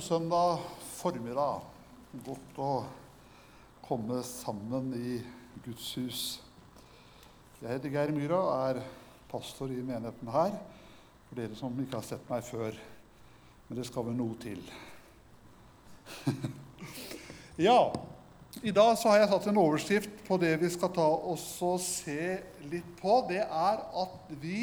God 0.00 0.06
søndag 0.06 0.60
formiddag. 0.96 1.64
Godt 2.24 2.58
å 2.64 2.68
komme 3.84 4.22
sammen 4.24 4.86
i 4.96 5.18
Guds 5.60 5.88
hus. 5.98 6.20
Jeg 7.60 7.68
heter 7.68 7.92
Geir 7.92 8.12
Myhra 8.16 8.38
og 8.38 8.52
er 8.70 8.78
pastor 9.28 9.68
i 9.68 9.82
menigheten 9.84 10.30
her. 10.32 10.54
For 11.26 11.36
dere 11.36 11.58
som 11.58 11.76
ikke 11.84 11.98
har 12.00 12.06
sett 12.08 12.30
meg 12.32 12.46
før. 12.48 12.78
Men 13.66 13.76
det 13.76 13.84
skal 13.90 14.06
vel 14.06 14.16
noe 14.16 14.38
til. 14.40 14.62
ja, 17.68 17.76
i 18.64 18.72
dag 18.72 18.94
så 18.96 19.10
har 19.12 19.20
jeg 19.20 19.30
satt 19.34 19.50
en 19.52 19.60
overskrift 19.60 20.14
på 20.30 20.38
det 20.40 20.54
vi 20.62 20.70
skal 20.72 20.94
ta 20.96 21.10
oss 21.34 21.44
og 21.66 21.76
se 21.84 22.38
litt 22.72 22.88
på. 23.02 23.18
Det 23.28 23.42
er 23.44 23.84
at 24.06 24.32
vi 24.46 24.62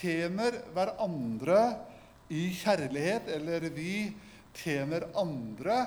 tjener 0.00 0.58
hverandre 0.74 1.62
i 2.34 2.48
kjærlighet, 2.64 3.30
eller 3.38 3.68
vi 3.78 3.94
tjener 4.56 5.08
andre 5.18 5.82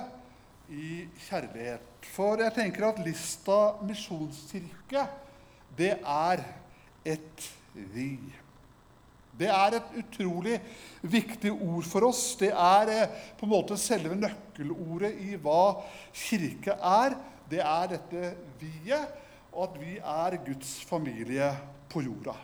i 0.70 1.04
kjærlighet. 1.26 1.90
For 2.14 2.40
jeg 2.42 2.54
tenker 2.56 2.88
at 2.88 3.02
Lista 3.04 3.58
misjonskirke, 3.84 5.06
det 5.76 5.96
er 6.00 6.44
et 7.04 7.50
vi. 7.74 8.16
Det 9.34 9.48
er 9.50 9.78
et 9.80 9.94
utrolig 9.98 10.60
viktig 11.02 11.50
ord 11.52 11.86
for 11.90 12.06
oss. 12.06 12.22
Det 12.38 12.52
er 12.52 12.92
eh, 12.92 13.20
på 13.38 13.48
en 13.48 13.50
måte 13.50 13.78
selve 13.80 14.14
nøkkelordet 14.14 15.10
i 15.24 15.34
hva 15.42 15.80
kirke 16.14 16.76
er. 16.78 17.16
Det 17.50 17.60
er 17.60 17.90
dette 17.96 18.30
vi-et, 18.60 19.20
og 19.54 19.68
at 19.68 19.80
vi 19.82 19.96
er 19.98 20.38
Guds 20.46 20.76
familie 20.86 21.50
på 21.90 22.04
jorda. 22.06 22.36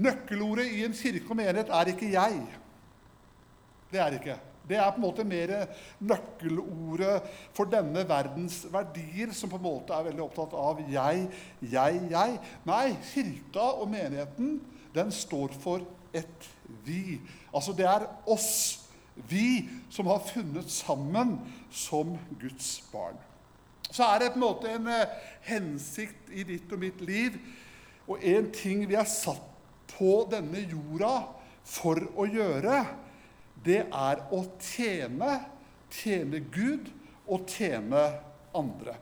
Nøkkelordet 0.00 0.66
i 0.74 0.84
en 0.86 0.94
kirke 0.96 1.30
og 1.30 1.38
menighet 1.38 1.70
er 1.70 1.94
ikke 1.94 2.10
'jeg'. 2.10 2.58
Det 3.90 4.00
er 4.00 4.10
det 4.10 4.20
ikke. 4.20 4.38
Det 4.68 4.78
er 4.78 4.90
på 4.92 5.00
en 5.00 5.06
måte 5.06 5.26
mer 5.26 5.52
nøkkelordet 6.04 7.30
for 7.56 7.70
denne 7.70 8.04
verdens 8.08 8.62
verdier, 8.70 9.32
som 9.34 9.50
på 9.50 9.58
en 9.58 9.66
måte 9.66 9.96
er 9.96 10.06
veldig 10.10 10.24
opptatt 10.26 10.54
av 10.58 10.82
jeg, 10.90 11.24
jeg, 11.72 12.02
jeg. 12.12 12.36
Nei, 12.68 12.84
kirka 13.12 13.70
og 13.80 13.90
menigheten, 13.92 14.60
den 14.94 15.10
står 15.14 15.56
for 15.62 15.86
et 16.16 16.50
vi. 16.86 17.18
Altså 17.54 17.74
det 17.76 17.88
er 17.88 18.06
oss, 18.30 18.52
vi, 19.28 19.68
som 19.92 20.08
har 20.08 20.22
funnet 20.24 20.70
sammen 20.72 21.36
som 21.74 22.14
Guds 22.40 22.78
barn. 22.92 23.18
Så 23.90 24.06
er 24.06 24.22
det 24.22 24.32
på 24.32 24.38
en 24.38 24.44
måte 24.44 24.70
en 24.70 24.86
eh, 24.88 25.18
hensikt 25.48 26.30
i 26.30 26.44
ditt 26.46 26.70
og 26.72 26.78
mitt 26.82 27.00
liv, 27.02 27.36
og 28.06 28.22
en 28.22 28.50
ting 28.54 28.84
vi 28.88 28.96
er 28.98 29.08
satt 29.08 29.46
på 29.90 30.22
denne 30.30 30.62
jorda 30.70 31.14
for 31.66 31.98
å 32.18 32.26
gjøre 32.30 32.84
det 33.64 33.82
er 33.86 34.22
å 34.32 34.42
tjene, 34.62 35.40
tjene 35.92 36.40
Gud 36.52 36.88
og 37.28 37.46
tjene 37.50 38.06
andre. 38.56 38.96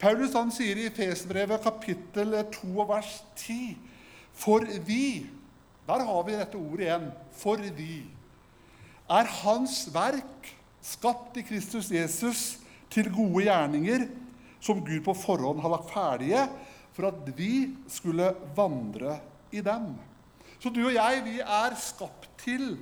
Paulus 0.00 0.34
han 0.36 0.52
sier 0.52 0.78
i 0.78 0.92
Fesbrevet 0.92 1.64
kapittel 1.64 2.36
2 2.52 2.86
vers 2.88 3.12
10.: 3.38 3.76
For 4.36 4.66
vi 4.84 5.26
Der 5.86 6.02
har 6.02 6.24
vi 6.26 6.32
dette 6.34 6.58
ordet 6.58 6.82
igjen. 6.88 7.04
For 7.30 7.60
vi 7.76 8.02
er 9.06 9.28
Hans 9.44 9.84
verk, 9.94 10.48
skapt 10.82 11.36
i 11.38 11.44
Kristus 11.46 11.92
Jesus, 11.94 12.58
til 12.90 13.06
gode 13.14 13.44
gjerninger, 13.46 14.08
som 14.58 14.82
Gud 14.82 15.04
på 15.06 15.14
forhånd 15.14 15.62
har 15.62 15.70
lagt 15.70 15.92
ferdige, 15.94 16.42
for 16.90 17.06
at 17.12 17.30
vi 17.38 17.76
skulle 17.86 18.32
vandre 18.56 19.20
i 19.54 19.62
dem. 19.62 19.92
Så 20.58 20.72
du 20.74 20.82
og 20.88 20.94
jeg, 20.96 21.22
vi 21.22 21.38
er 21.38 21.78
skapt 21.78 22.26
til 22.42 22.72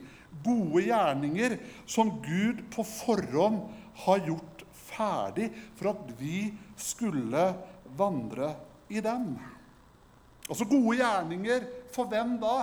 gode 0.43 0.85
gjerninger 0.89 1.57
som 1.87 2.11
Gud 2.25 2.65
på 2.75 2.85
forhånd 2.87 3.63
har 4.05 4.23
gjort 4.27 4.65
ferdig 4.75 5.51
for 5.79 5.93
at 5.95 6.15
vi 6.19 6.49
skulle 6.81 7.49
vandre 7.97 8.55
i 8.89 9.01
dem. 9.05 9.35
Altså 10.49 10.67
gode 10.69 10.99
gjerninger 10.99 11.69
for 11.95 12.11
hvem 12.11 12.37
da? 12.43 12.57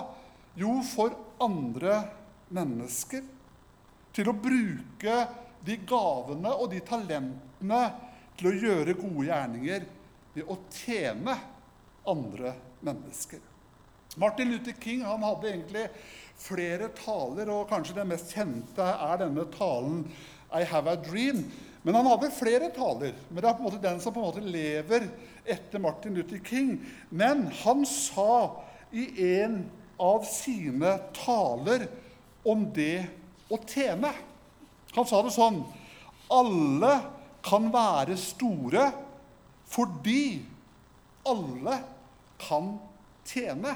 Jo, 0.60 0.82
for 0.86 1.16
andre 1.42 2.02
mennesker. 2.52 3.24
Til 4.12 4.28
å 4.28 4.36
bruke 4.36 5.16
de 5.64 5.78
gavene 5.88 6.52
og 6.52 6.72
de 6.74 6.82
talentene 6.86 7.82
til 8.38 8.50
å 8.50 8.58
gjøre 8.66 8.98
gode 9.00 9.30
gjerninger 9.30 9.88
ved 10.36 10.52
å 10.52 10.58
tjene 10.74 11.38
andre 12.12 12.54
mennesker. 12.84 13.40
Martin 14.20 14.52
Luther 14.52 14.76
King 14.82 15.06
han 15.08 15.24
hadde 15.24 15.48
egentlig 15.54 15.86
flere 16.42 16.90
taler, 16.98 17.50
og 17.54 17.70
kanskje 17.70 17.98
den 18.00 18.10
mest 18.12 18.34
kjente 18.36 18.86
er 18.86 19.22
denne 19.22 19.46
talen 19.54 20.06
'I 20.52 20.64
have 20.64 20.92
a 20.92 20.96
dream'. 20.96 21.46
Men 21.84 21.96
han 21.96 22.06
hadde 22.06 22.32
flere 22.32 22.70
taler. 22.76 23.14
Men 23.30 23.42
det 23.42 23.50
er 23.50 23.54
på 23.58 23.64
en 23.64 23.70
måte 23.70 23.82
den 23.82 24.00
som 24.00 24.14
på 24.14 24.22
en 24.22 24.28
måte 24.28 24.44
lever 24.46 25.08
etter 25.46 25.80
Martin 25.80 26.14
Luther 26.14 26.42
King. 26.46 26.76
Men 27.10 27.48
han 27.64 27.86
sa 27.86 28.62
i 28.92 29.08
en 29.42 29.64
av 30.00 30.26
sine 30.26 31.00
taler 31.14 31.88
om 32.46 32.66
det 32.74 33.06
å 33.52 33.58
tjene 33.68 34.10
Han 34.96 35.06
sa 35.08 35.22
det 35.22 35.32
sånn 35.32 35.60
Alle 36.34 36.94
kan 37.46 37.70
være 37.72 38.18
store 38.20 38.90
fordi 39.72 40.42
alle 41.24 41.78
kan 42.42 42.74
tjene. 43.24 43.72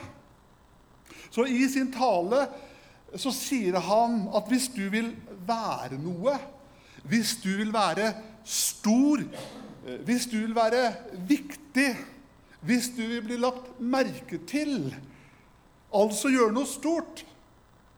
Så 1.36 1.44
i 1.52 1.66
sin 1.68 1.92
tale 1.92 2.46
så 3.20 3.32
sier 3.36 3.76
han 3.84 4.22
at 4.36 4.48
hvis 4.48 4.70
du 4.72 4.86
vil 4.92 5.12
være 5.48 6.00
noe, 6.00 6.38
hvis 7.04 7.36
du 7.44 7.52
vil 7.60 7.74
være 7.76 8.14
stor, 8.48 9.22
hvis 10.08 10.30
du 10.32 10.38
vil 10.40 10.56
være 10.56 10.94
viktig, 11.28 11.90
hvis 12.66 12.88
du 12.96 13.04
vil 13.04 13.24
bli 13.28 13.38
lagt 13.38 13.68
merke 13.84 14.40
til, 14.48 14.90
altså 15.94 16.32
gjøre 16.32 16.56
noe 16.56 16.70
stort, 16.70 17.26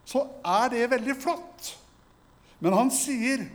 så 0.08 0.26
er 0.42 0.74
det 0.74 0.90
veldig 0.92 1.16
flott. 1.22 1.72
Men 2.60 2.74
han 2.74 2.92
sier 2.94 3.46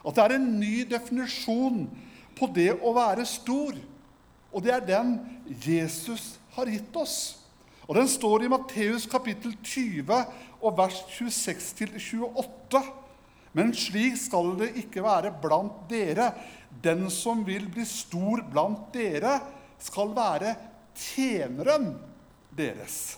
at 0.00 0.16
det 0.16 0.24
er 0.24 0.36
en 0.36 0.52
ny 0.58 0.82
definisjon 0.90 1.84
på 2.34 2.48
det 2.56 2.72
å 2.82 2.92
være 2.96 3.26
stor, 3.28 3.76
og 4.50 4.64
det 4.64 4.74
er 4.74 4.88
den 4.88 5.18
Jesus 5.62 6.34
har 6.56 6.70
gitt 6.72 6.96
oss. 6.98 7.39
Og 7.90 7.96
Den 7.98 8.06
står 8.06 8.44
i 8.46 8.48
Matteus 8.52 9.02
kapittel 9.10 9.56
20 9.66 10.14
og 10.62 10.76
vers 10.78 11.00
26-28. 11.10 12.82
Men 13.58 13.72
slik 13.74 14.14
skal 14.14 14.52
det 14.60 14.68
ikke 14.78 15.02
være 15.02 15.32
blant 15.42 15.88
dere. 15.90 16.28
Den 16.70 17.08
som 17.10 17.42
vil 17.42 17.66
bli 17.66 17.82
stor 17.82 18.44
blant 18.46 18.92
dere, 18.94 19.40
skal 19.82 20.12
være 20.14 20.52
tjeneren 20.94 21.88
deres. 22.54 23.16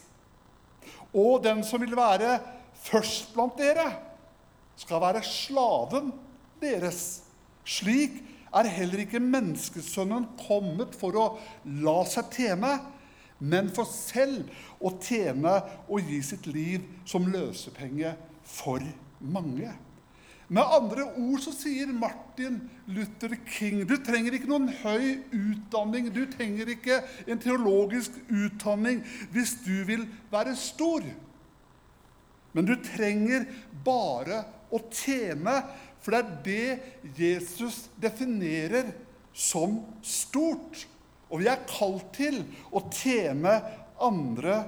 Og 1.13 1.43
den 1.45 1.61
som 1.69 1.85
vil 1.85 1.93
være 1.99 2.39
først 2.87 3.35
blant 3.35 3.61
dere, 3.61 3.91
skal 4.81 5.05
være 5.05 5.21
slaven 5.27 6.15
deres. 6.65 7.27
Slik 7.69 8.23
er 8.57 8.73
heller 8.73 9.05
ikke 9.05 9.21
menneskesønnen 9.21 10.31
kommet 10.47 10.97
for 10.97 11.21
å 11.21 11.29
la 11.85 11.99
seg 12.09 12.33
tjene, 12.39 12.73
men 13.43 13.71
for 13.75 13.89
selv 13.91 14.51
å 14.79 14.93
tjene 15.03 15.57
og 15.89 16.11
gi 16.11 16.21
sitt 16.25 16.47
liv 16.47 16.85
som 17.09 17.27
løsepenge 17.31 18.15
for 18.47 18.85
mange. 19.19 19.73
Med 20.53 20.75
andre 20.77 21.07
ord 21.17 21.41
så 21.41 21.53
sier 21.55 21.89
Martin 21.97 22.59
Luther 22.93 23.35
King 23.49 23.87
du 23.89 23.95
trenger 24.05 24.37
ikke 24.37 24.51
noen 24.51 24.69
høy 24.83 25.23
utdanning, 25.33 26.11
du 26.13 26.27
trenger 26.29 26.69
ikke 26.75 26.99
en 27.25 27.41
teologisk 27.41 28.19
utdanning 28.29 29.01
hvis 29.33 29.57
du 29.65 29.79
vil 29.89 30.05
være 30.33 30.53
stor. 30.59 31.07
Men 32.53 32.69
du 32.69 32.75
trenger 32.85 33.47
bare 33.85 34.43
å 34.73 34.81
tjene, 34.93 35.57
for 36.05 36.13
det 36.13 36.21
er 36.21 36.35
det 36.45 37.17
Jesus 37.17 37.87
definerer 38.03 38.93
som 39.33 39.81
stort. 40.05 40.85
Og 41.33 41.41
vi 41.41 41.49
er 41.49 41.65
kalt 41.69 42.11
til 42.17 42.43
å 42.71 42.85
tjene 42.93 43.57
andre 44.03 44.59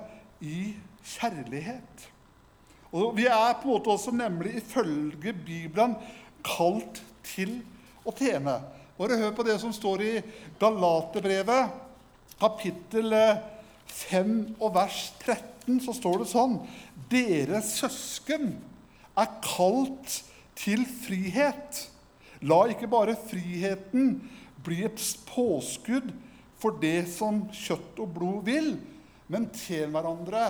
i 0.40 0.72
kjærlighet. 1.14 2.08
Og 2.94 3.12
vi 3.19 3.26
er 3.28 3.56
på 3.61 3.69
en 3.69 3.75
måte 3.75 3.93
også 3.93 4.14
nemlig 4.14 4.55
ifølge 4.62 5.34
Bibelen 5.34 5.96
kalt 6.46 7.02
til 7.26 7.58
å 8.06 8.14
tjene. 8.16 8.61
Bare 8.96 9.19
hør 9.19 9.34
på 9.37 9.44
det 9.46 9.58
som 9.61 9.75
står 9.75 10.05
i 10.06 10.12
Galaterbrevet, 10.61 11.72
kapittel 12.38 13.12
5 13.90 14.37
og 14.61 14.70
vers 14.76 15.00
13. 15.25 15.81
Så 15.82 15.96
står 15.96 16.22
det 16.22 16.31
sånn 16.31 16.61
Dere 17.11 17.61
søsken 17.66 18.55
er 19.19 19.34
kalt 19.44 20.20
til 20.58 20.84
frihet. 20.87 21.88
La 22.44 22.62
ikke 22.70 22.90
bare 22.90 23.16
friheten 23.19 24.16
bli 24.64 24.84
et 24.87 25.02
påskudd 25.28 26.12
for 26.64 26.81
det 26.81 27.05
som 27.12 27.43
kjøtt 27.52 27.99
og 28.00 28.14
blod 28.16 28.46
vil, 28.49 28.70
men 29.28 29.50
tjen 29.52 29.93
hverandre 29.93 30.46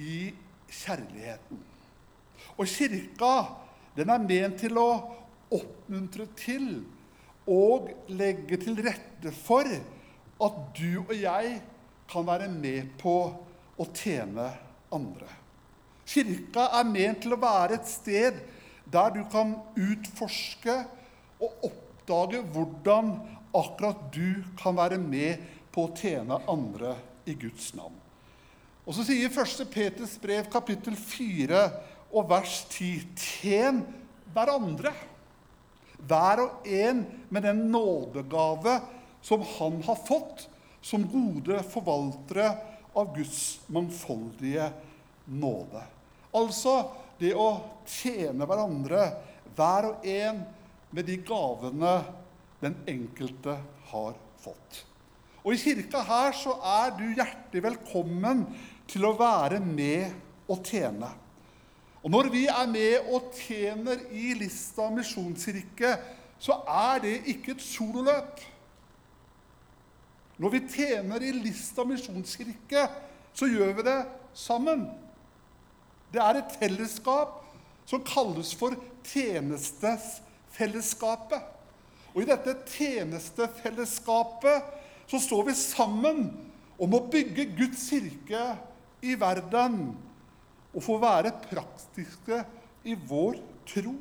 i 0.00 0.30
kjærligheten. 0.72 1.60
Og 2.56 2.70
kirka 2.70 3.34
den 3.94 4.10
er 4.10 4.24
ment 4.24 4.56
til 4.62 4.80
å 4.80 4.88
oppmuntre 5.52 6.26
til 6.38 6.70
og 7.44 7.90
legge 8.08 8.56
til 8.62 8.80
rette 8.86 9.34
for 9.36 9.68
at 9.68 10.60
du 10.78 11.04
og 11.04 11.12
jeg 11.12 11.58
kan 12.08 12.26
være 12.26 12.48
med 12.48 12.94
på 13.00 13.14
å 13.76 13.88
tjene 13.92 14.48
andre. 14.94 15.28
Kirka 16.08 16.70
er 16.80 16.88
ment 16.88 17.20
til 17.24 17.36
å 17.36 17.42
være 17.44 17.76
et 17.76 17.88
sted 17.90 18.40
der 18.92 19.12
du 19.12 19.22
kan 19.32 19.58
utforske 19.76 20.80
og 21.42 21.68
oppdage 21.68 22.40
hvordan 22.54 23.14
akkurat 23.54 24.08
du 24.14 24.42
kan 24.60 24.76
være 24.76 24.98
med 25.00 25.42
på 25.74 25.86
å 25.86 25.94
tjene 25.96 26.40
andre 26.50 26.94
i 27.28 27.34
Guds 27.38 27.72
navn. 27.76 27.96
Og 28.84 28.96
så 28.96 29.06
sier 29.06 29.32
1. 29.32 29.64
Peters 29.72 30.18
brev, 30.20 30.48
kapittel 30.52 30.96
4 30.98 31.62
og 32.12 32.28
vers 32.30 32.60
10.: 32.68 33.06
Tjen 33.16 33.80
hverandre, 34.34 34.92
hver 36.04 36.42
og 36.44 36.68
en 36.68 37.04
med 37.32 37.46
den 37.46 37.64
nådegave 37.72 38.80
som 39.24 39.44
han 39.56 39.80
har 39.86 39.96
fått, 40.04 40.48
som 40.84 41.06
gode 41.08 41.62
forvaltere 41.72 42.50
av 42.94 43.14
Guds 43.16 43.62
mangfoldige 43.72 44.68
nåde. 45.24 45.80
Altså 46.36 46.74
det 47.18 47.32
å 47.38 47.48
tjene 47.88 48.44
hverandre, 48.44 49.06
hver 49.56 49.88
og 49.88 50.04
en 50.04 50.42
med 50.94 51.08
de 51.08 51.16
gavene 51.24 51.94
den 52.64 52.76
enkelte 52.88 53.58
har 53.90 54.16
fått. 54.42 54.84
Og 55.44 55.52
I 55.52 55.60
kirka 55.60 56.00
her 56.08 56.32
så 56.36 56.54
er 56.64 56.94
du 56.96 57.04
hjertelig 57.12 57.62
velkommen 57.66 58.46
til 58.88 59.04
å 59.04 59.12
være 59.18 59.60
med 59.60 60.14
og 60.48 60.64
tjene. 60.64 61.10
Og 62.04 62.10
Når 62.12 62.28
vi 62.32 62.42
er 62.52 62.66
med 62.68 63.06
og 63.12 63.32
tjener 63.32 63.98
i 64.12 64.34
Lista 64.36 64.90
misjonskirke, 64.92 65.96
så 66.38 66.52
er 66.68 66.98
det 67.04 67.22
ikke 67.32 67.52
et 67.54 67.62
sololøp. 67.64 68.40
Når 70.36 70.50
vi 70.52 70.60
tjener 70.68 71.22
i 71.24 71.32
Lista 71.32 71.84
misjonskirke, 71.88 72.88
så 73.32 73.46
gjør 73.48 73.72
vi 73.78 73.82
det 73.86 74.06
sammen. 74.36 74.90
Det 76.12 76.20
er 76.20 76.34
et 76.38 76.56
fellesskap 76.60 77.44
som 77.88 78.04
kalles 78.04 78.54
for 78.58 78.76
tjenestefellesskapet. 79.08 81.53
Og 82.14 82.22
i 82.22 82.28
dette 82.30 82.54
tjenestefellesskapet 82.70 84.62
så 85.10 85.18
står 85.20 85.42
vi 85.50 85.54
sammen 85.58 86.30
om 86.80 86.94
å 86.94 87.06
bygge 87.10 87.44
Guds 87.58 87.88
kirke 87.90 88.56
i 89.04 89.14
verden 89.18 89.96
og 90.74 90.82
få 90.82 90.98
være 91.02 91.34
praktiske 91.50 92.44
i 92.86 92.94
vår 92.94 93.34
tro. 93.68 93.94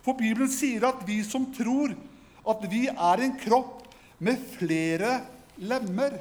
For 0.00 0.16
Bibelen 0.16 0.48
sier 0.52 0.84
at 0.88 1.04
vi 1.08 1.20
som 1.26 1.44
tror 1.52 1.92
at 2.48 2.64
vi 2.72 2.86
er 2.88 3.20
en 3.20 3.36
kropp 3.40 3.84
med 4.20 4.40
flere 4.56 5.20
lemmer. 5.60 6.16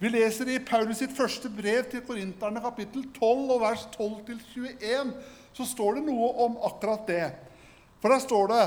Vi 0.00 0.08
leser 0.12 0.48
i 0.48 0.60
Paulus 0.64 1.00
sitt 1.00 1.12
første 1.16 1.48
brev 1.52 1.84
til 1.92 2.04
korinterne, 2.04 2.60
kapittel 2.64 3.04
12, 3.16 3.50
og 3.52 3.60
vers 3.60 3.82
12-21, 3.96 5.12
så 5.56 5.64
står 5.68 5.98
det 5.98 6.06
noe 6.06 6.30
om 6.44 6.56
akkurat 6.68 7.08
det. 7.08 7.26
For 8.00 8.12
der 8.12 8.22
står 8.24 8.48
det 8.52 8.64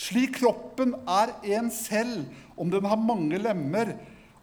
slik 0.00 0.38
kroppen 0.40 0.94
er 1.06 1.34
en 1.56 1.70
selv, 1.72 2.26
om 2.56 2.70
den 2.70 2.86
har 2.86 3.00
mange 3.00 3.38
lemmer, 3.38 3.94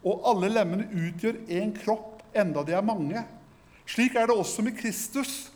og 0.01 0.25
alle 0.31 0.49
lemmene 0.51 0.87
utgjør 0.89 1.43
en 1.59 1.73
kropp, 1.75 2.21
enda 2.33 2.63
de 2.65 2.75
er 2.75 2.85
mange. 2.85 3.23
Slik 3.85 4.15
er 4.15 4.29
det 4.29 4.37
også 4.37 4.63
med 4.65 4.77
Kristus. 4.79 5.49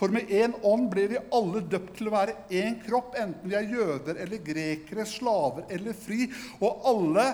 For 0.00 0.12
med 0.12 0.30
én 0.32 0.54
ånd 0.64 0.86
ble 0.88 1.02
vi 1.10 1.18
alle 1.36 1.60
døpt 1.68 1.98
til 1.98 2.08
å 2.08 2.14
være 2.14 2.36
én 2.56 2.78
kropp, 2.86 3.12
enten 3.20 3.50
vi 3.50 3.56
er 3.58 3.68
jøder 3.68 4.16
eller 4.22 4.40
grekere, 4.44 5.04
slaver 5.04 5.66
eller 5.68 5.96
fri. 5.96 6.24
Og 6.56 6.86
alle 6.88 7.26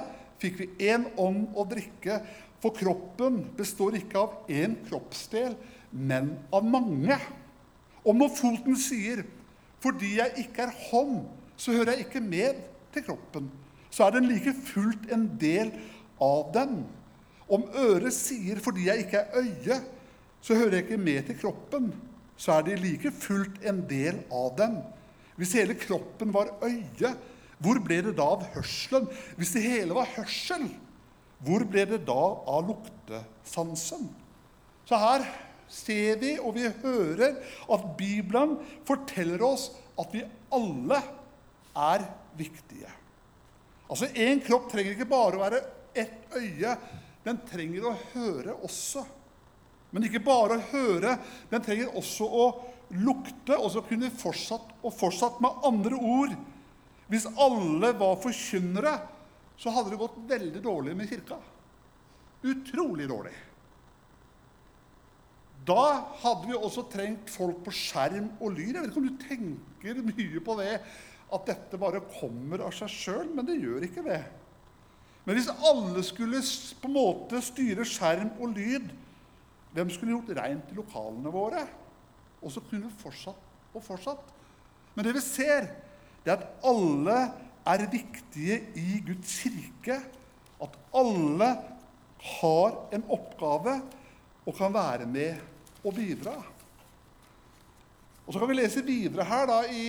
fikk 0.42 0.58
vi 0.58 0.88
én 0.88 1.06
ånd 1.22 1.54
å 1.54 1.66
drikke, 1.70 2.18
for 2.58 2.74
kroppen 2.74 3.44
består 3.54 3.94
ikke 4.00 4.18
av 4.18 4.50
én 4.50 4.74
kroppsdel, 4.88 5.54
men 5.92 6.32
av 6.50 6.66
mange. 6.66 7.20
Og 8.02 8.18
når 8.18 8.34
foten 8.34 8.76
sier 8.76 9.22
'fordi 9.80 10.16
jeg 10.16 10.46
ikke 10.46 10.62
er 10.62 10.74
hånd', 10.90 11.26
så 11.56 11.72
hører 11.72 11.94
jeg 11.94 12.06
ikke 12.06 12.20
med 12.24 12.60
til 12.94 13.04
kroppen, 13.06 13.50
så 13.90 14.06
er 14.06 14.16
den 14.16 14.28
like 14.28 14.52
fullt 14.66 15.08
en 15.12 15.28
del 15.40 15.72
av 16.22 16.50
den. 16.54 16.84
Om 17.48 17.68
øret 17.78 18.12
sier 18.12 18.58
'fordi 18.60 18.86
jeg 18.86 18.98
ikke 18.98 19.18
er 19.18 19.40
øye', 19.42 19.84
så 20.40 20.54
hører 20.54 20.70
jeg 20.70 20.84
ikke 20.84 20.96
med 20.96 21.22
til 21.26 21.38
kroppen, 21.38 21.94
så 22.36 22.52
er 22.52 22.62
det 22.62 22.80
like 22.80 23.10
fullt 23.10 23.64
en 23.64 23.84
del 23.88 24.20
av 24.32 24.56
den. 24.58 24.82
Hvis 25.36 25.52
hele 25.52 25.74
kroppen 25.74 26.34
var 26.34 26.52
øye, 26.62 27.14
hvor 27.58 27.80
ble 27.80 28.02
det 28.02 28.16
da 28.16 28.22
av 28.22 28.44
hørselen? 28.54 29.08
Hvis 29.36 29.52
det 29.56 29.62
hele 29.62 29.94
var 29.96 30.08
hørsel, 30.16 30.68
hvor 31.44 31.64
ble 31.64 31.84
det 31.88 32.06
da 32.06 32.22
av 32.46 32.68
luktesansen? 32.68 34.08
Så 34.84 34.96
her 35.00 35.24
ser 35.68 36.20
vi 36.20 36.36
og 36.38 36.54
vi 36.54 36.68
hører 36.82 37.36
at 37.72 37.86
Bibelen 37.98 38.56
forteller 38.86 39.42
oss 39.42 39.70
at 39.98 40.12
vi 40.12 40.22
alle 40.52 41.00
er 41.76 42.06
viktige. 42.38 42.90
Altså, 43.86 44.08
Én 44.14 44.40
kropp 44.44 44.70
trenger 44.72 44.96
ikke 44.96 45.08
bare 45.10 45.38
å 45.38 45.44
være 45.44 45.62
ett 45.96 46.32
øye. 46.36 46.76
Den 47.26 47.40
trenger 47.48 47.90
å 47.90 47.96
høre 48.14 48.56
også. 48.66 49.04
Men 49.94 50.06
ikke 50.06 50.24
bare 50.24 50.58
å 50.58 50.66
høre, 50.72 51.16
den 51.50 51.62
trenger 51.64 51.94
også 51.96 52.26
å 52.26 52.46
lukte, 52.96 53.56
og 53.56 53.70
så 53.72 53.82
kunne 53.86 54.12
fortsatt 54.14 54.76
og 54.82 54.94
fortsatt 54.94 55.40
med 55.42 55.66
andre 55.66 55.98
ord. 55.98 56.36
Hvis 57.10 57.28
alle 57.38 57.92
var 57.98 58.18
forkynnere, 58.22 58.96
så 59.56 59.72
hadde 59.72 59.94
det 59.94 60.00
gått 60.00 60.18
veldig 60.28 60.62
dårlig 60.62 60.96
med 60.98 61.10
kirka. 61.10 61.38
Utrolig 62.46 63.06
dårlig. 63.08 63.34
Da 65.66 65.86
hadde 66.22 66.50
vi 66.50 66.58
også 66.58 66.84
trengt 66.92 67.30
folk 67.32 67.62
på 67.66 67.74
skjerm 67.74 68.28
og 68.38 68.52
lyd. 68.54 68.74
Jeg 68.76 68.82
vet 68.82 68.90
ikke 68.92 69.02
om 69.02 69.08
du 69.08 69.24
tenker 69.24 70.02
mye 70.12 70.42
på 70.46 70.58
det, 70.60 70.74
at 71.34 71.48
dette 71.48 71.78
bare 71.80 72.04
kommer 72.18 72.62
av 72.66 72.74
seg 72.76 72.92
sjøl, 72.92 73.30
men 73.34 73.46
det 73.48 73.58
gjør 73.58 73.86
ikke 73.88 74.04
det. 74.06 74.20
Men 75.26 75.38
hvis 75.38 75.50
alle 75.50 76.04
skulle 76.06 76.42
på 76.80 76.86
en 76.86 76.94
måte 76.94 77.40
styre 77.42 77.86
skjerm 77.88 78.30
og 78.38 78.54
lyd, 78.54 78.92
hvem 79.74 79.90
skulle 79.92 80.14
gjort 80.14 80.30
rent 80.38 80.70
i 80.70 80.76
lokalene 80.78 81.32
våre? 81.34 81.64
Og 82.40 82.52
så 82.54 82.62
kunne 82.62 82.86
vi 82.86 83.02
fortsatt 83.02 83.74
og 83.74 83.82
fortsatt. 83.84 84.22
Men 84.94 85.04
det 85.04 85.16
vi 85.16 85.24
ser, 85.24 85.66
det 86.22 86.32
er 86.32 86.38
at 86.38 86.64
alle 86.70 87.18
er 87.66 87.88
viktige 87.90 88.60
i 88.78 89.00
Guds 89.04 89.34
kirke. 89.42 89.98
At 90.62 90.78
alle 90.96 91.50
har 92.38 92.78
en 92.94 93.04
oppgave 93.12 93.80
og 94.46 94.54
kan 94.56 94.72
være 94.72 95.10
med 95.10 95.42
og 95.82 95.94
bidra. 95.94 96.36
Og 98.26 98.32
Så 98.32 98.38
kan 98.38 98.48
vi 98.48 98.58
lese 98.58 98.82
videre 98.82 99.26
her 99.26 99.46
da, 99.46 99.60
i 99.70 99.84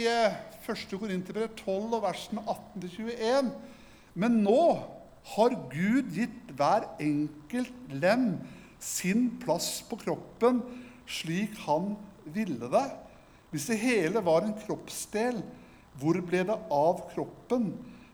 1. 0.68 0.94
Eh, 0.94 1.00
Korinterbrev 1.00 1.56
12, 1.56 1.96
og 1.98 2.04
versene 2.04 2.44
18-21. 2.44 3.52
Men 4.18 4.42
nå 4.44 4.62
har 5.36 5.58
Gud 5.72 6.14
gitt 6.16 6.54
hver 6.58 6.88
enkelt 7.04 7.92
lem 7.92 8.38
sin 8.80 9.30
plass 9.42 9.82
på 9.90 9.98
kroppen 10.00 10.62
slik 11.08 11.56
han 11.66 11.96
ville 12.24 12.70
det. 12.72 12.88
Hvis 13.52 13.70
det 13.72 13.80
hele 13.82 14.22
var 14.24 14.44
en 14.44 14.56
kroppsdel, 14.60 15.40
hvor 15.98 16.20
ble 16.28 16.44
det 16.50 16.58
av 16.74 17.06
kroppen? 17.14 17.72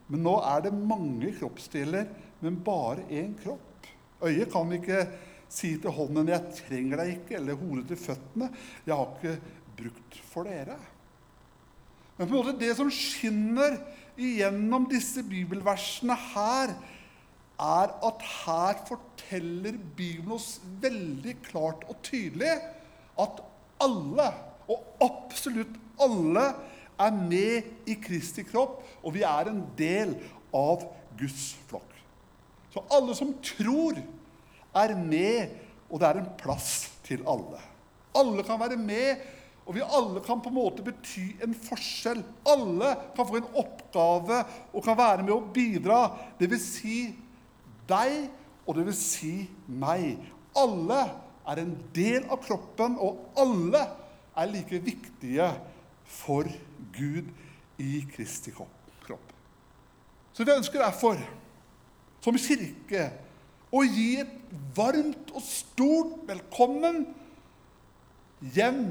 Men 0.07 0.25
nå 0.27 0.37
er 0.45 0.65
det 0.67 0.75
mange 0.77 1.33
kroppsdeler, 1.39 2.07
men 2.43 2.61
bare 2.63 3.05
én 3.09 3.33
kropp. 3.39 3.87
Øyet 4.23 4.51
kan 4.53 4.71
ikke 4.71 5.07
si 5.49 5.75
til 5.77 5.91
hånden 5.91 6.27
'Jeg 6.27 6.53
trenger 6.55 6.97
deg 6.97 7.09
ikke', 7.17 7.35
eller 7.35 7.59
hodet 7.59 7.87
til 7.87 7.97
føttene 7.97 8.49
'Jeg 8.85 8.95
har 8.95 9.07
ikke 9.17 9.41
brukt 9.77 10.21
for 10.31 10.43
dere'. 10.43 10.92
Men 12.17 12.27
på 12.27 12.33
en 12.33 12.39
måte 12.39 12.59
det 12.59 12.73
som 12.77 12.91
skinner 12.93 13.79
igjennom 14.19 14.85
disse 14.89 15.23
bibelversene 15.25 16.15
her, 16.33 16.75
er 17.63 17.93
at 18.07 18.23
her 18.43 18.79
forteller 18.87 19.77
Bibelen 19.97 20.35
oss 20.35 20.57
veldig 20.81 21.35
klart 21.45 21.85
og 21.89 21.99
tydelig 22.05 22.51
at 23.21 23.41
alle, 23.83 24.29
og 24.67 25.03
absolutt 25.03 25.75
alle, 26.01 26.47
er 27.03 27.15
med 27.15 27.89
i 27.89 27.95
Kristi 27.97 28.43
kropp, 28.45 28.81
og 29.01 29.15
vi 29.15 29.23
er 29.25 29.49
en 29.49 29.63
del 29.77 30.13
av 30.55 30.85
Guds 31.17 31.53
flokk. 31.69 31.89
Så 32.73 32.83
alle 32.93 33.15
som 33.17 33.33
tror, 33.43 33.97
er 34.73 34.95
med, 34.97 35.53
og 35.89 36.01
det 36.01 36.07
er 36.09 36.19
en 36.21 36.29
plass 36.39 36.69
til 37.05 37.21
alle. 37.29 37.59
Alle 38.17 38.45
kan 38.45 38.61
være 38.61 38.77
med, 38.79 39.21
og 39.63 39.75
vi 39.77 39.83
alle 39.83 40.21
kan 40.25 40.41
på 40.43 40.51
en 40.51 40.57
måte 40.57 40.83
bety 40.83 41.37
en 41.43 41.53
forskjell. 41.55 42.19
Alle 42.51 42.93
kan 43.15 43.27
få 43.27 43.39
en 43.39 43.51
oppgave 43.61 44.41
og 44.73 44.83
kan 44.83 44.97
være 44.99 45.23
med 45.23 45.33
å 45.35 45.43
bidra. 45.55 45.99
Det 46.39 46.49
vil 46.51 46.59
si 46.59 46.97
deg, 47.87 48.27
og 48.67 48.75
det 48.75 48.87
vil 48.89 48.97
si 48.97 49.35
meg. 49.67 50.19
Alle 50.59 50.99
er 51.47 51.63
en 51.63 51.73
del 51.95 52.27
av 52.27 52.41
kroppen, 52.43 52.97
og 52.99 53.39
alle 53.39 53.85
er 54.35 54.51
like 54.51 54.81
viktige 54.83 55.47
for 56.09 56.47
Gud 56.95 57.31
i 57.79 58.03
Kristi 58.11 58.51
kropp. 58.53 59.31
Så 60.33 60.43
vi 60.43 60.55
ønsker 60.55 60.81
derfor, 60.81 61.19
som 62.23 62.37
kirke, 62.39 63.07
å 63.73 63.81
gi 63.85 64.19
et 64.21 64.33
varmt 64.75 65.31
og 65.33 65.41
stort 65.45 66.19
velkommen 66.29 67.03
hjem 68.53 68.85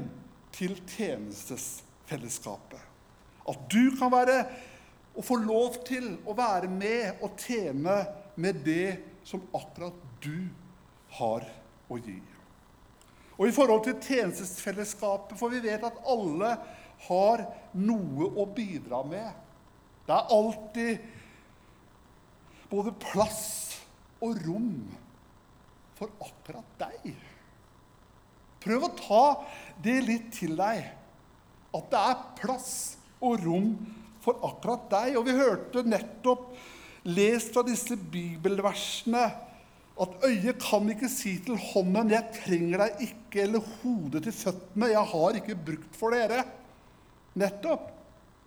til 0.53 0.75
tjenestesfellesskapet. 0.95 2.81
At 3.49 3.59
du 3.71 3.91
kan 3.99 4.11
være 4.13 4.45
og 5.13 5.25
få 5.25 5.35
lov 5.41 5.83
til 5.85 6.17
å 6.25 6.33
være 6.37 6.69
med 6.71 7.21
og 7.21 7.37
tjene 7.37 8.05
med 8.41 8.53
det 8.65 8.97
som 9.27 9.41
akkurat 9.53 9.93
du 10.23 10.49
har 11.19 11.45
å 11.91 11.97
gi. 12.01 12.21
Og 13.37 13.49
i 13.49 13.53
forhold 13.53 13.83
til 13.85 13.99
tjenestesfellesskapet, 14.01 15.37
for 15.37 15.53
vi 15.53 15.61
vet 15.63 15.83
at 15.85 16.01
alle 16.09 16.57
har 17.07 17.45
noe 17.77 18.29
å 18.39 18.45
bidra 18.55 19.03
med. 19.05 19.29
Det 20.05 20.15
er 20.15 20.33
alltid 20.37 20.97
både 22.71 22.93
plass 23.01 23.43
og 24.23 24.39
rom 24.45 24.73
for 25.97 26.07
akkurat 26.23 26.69
deg. 26.81 27.13
Prøv 28.63 28.87
å 28.87 28.93
ta 28.97 29.23
det 29.83 29.97
litt 30.07 30.29
til 30.37 30.55
deg, 30.59 30.85
at 31.73 31.89
det 31.91 32.03
er 32.11 32.25
plass 32.39 32.73
og 33.23 33.43
rom 33.43 33.73
for 34.23 34.39
akkurat 34.47 34.85
deg. 34.91 35.17
Og 35.19 35.27
vi 35.27 35.35
hørte 35.37 35.83
nettopp 35.87 36.53
lest 37.09 37.51
fra 37.55 37.65
disse 37.67 37.97
bibelversene 37.97 39.23
at 40.03 40.13
øyet 40.25 40.61
kan 40.61 40.87
ikke 40.89 41.09
si 41.11 41.35
til 41.45 41.57
hånden 41.59 42.09
'Jeg 42.09 42.31
trenger 42.39 42.77
deg 42.77 43.01
ikke', 43.07 43.41
eller 43.43 43.59
hodet 43.81 44.23
til 44.23 44.33
føttene 44.33 44.89
'Jeg 44.89 45.05
har 45.11 45.35
ikke 45.37 45.55
brukt 45.65 45.95
for 45.95 46.09
dere'. 46.09 46.45
Nettopp. 47.35 47.91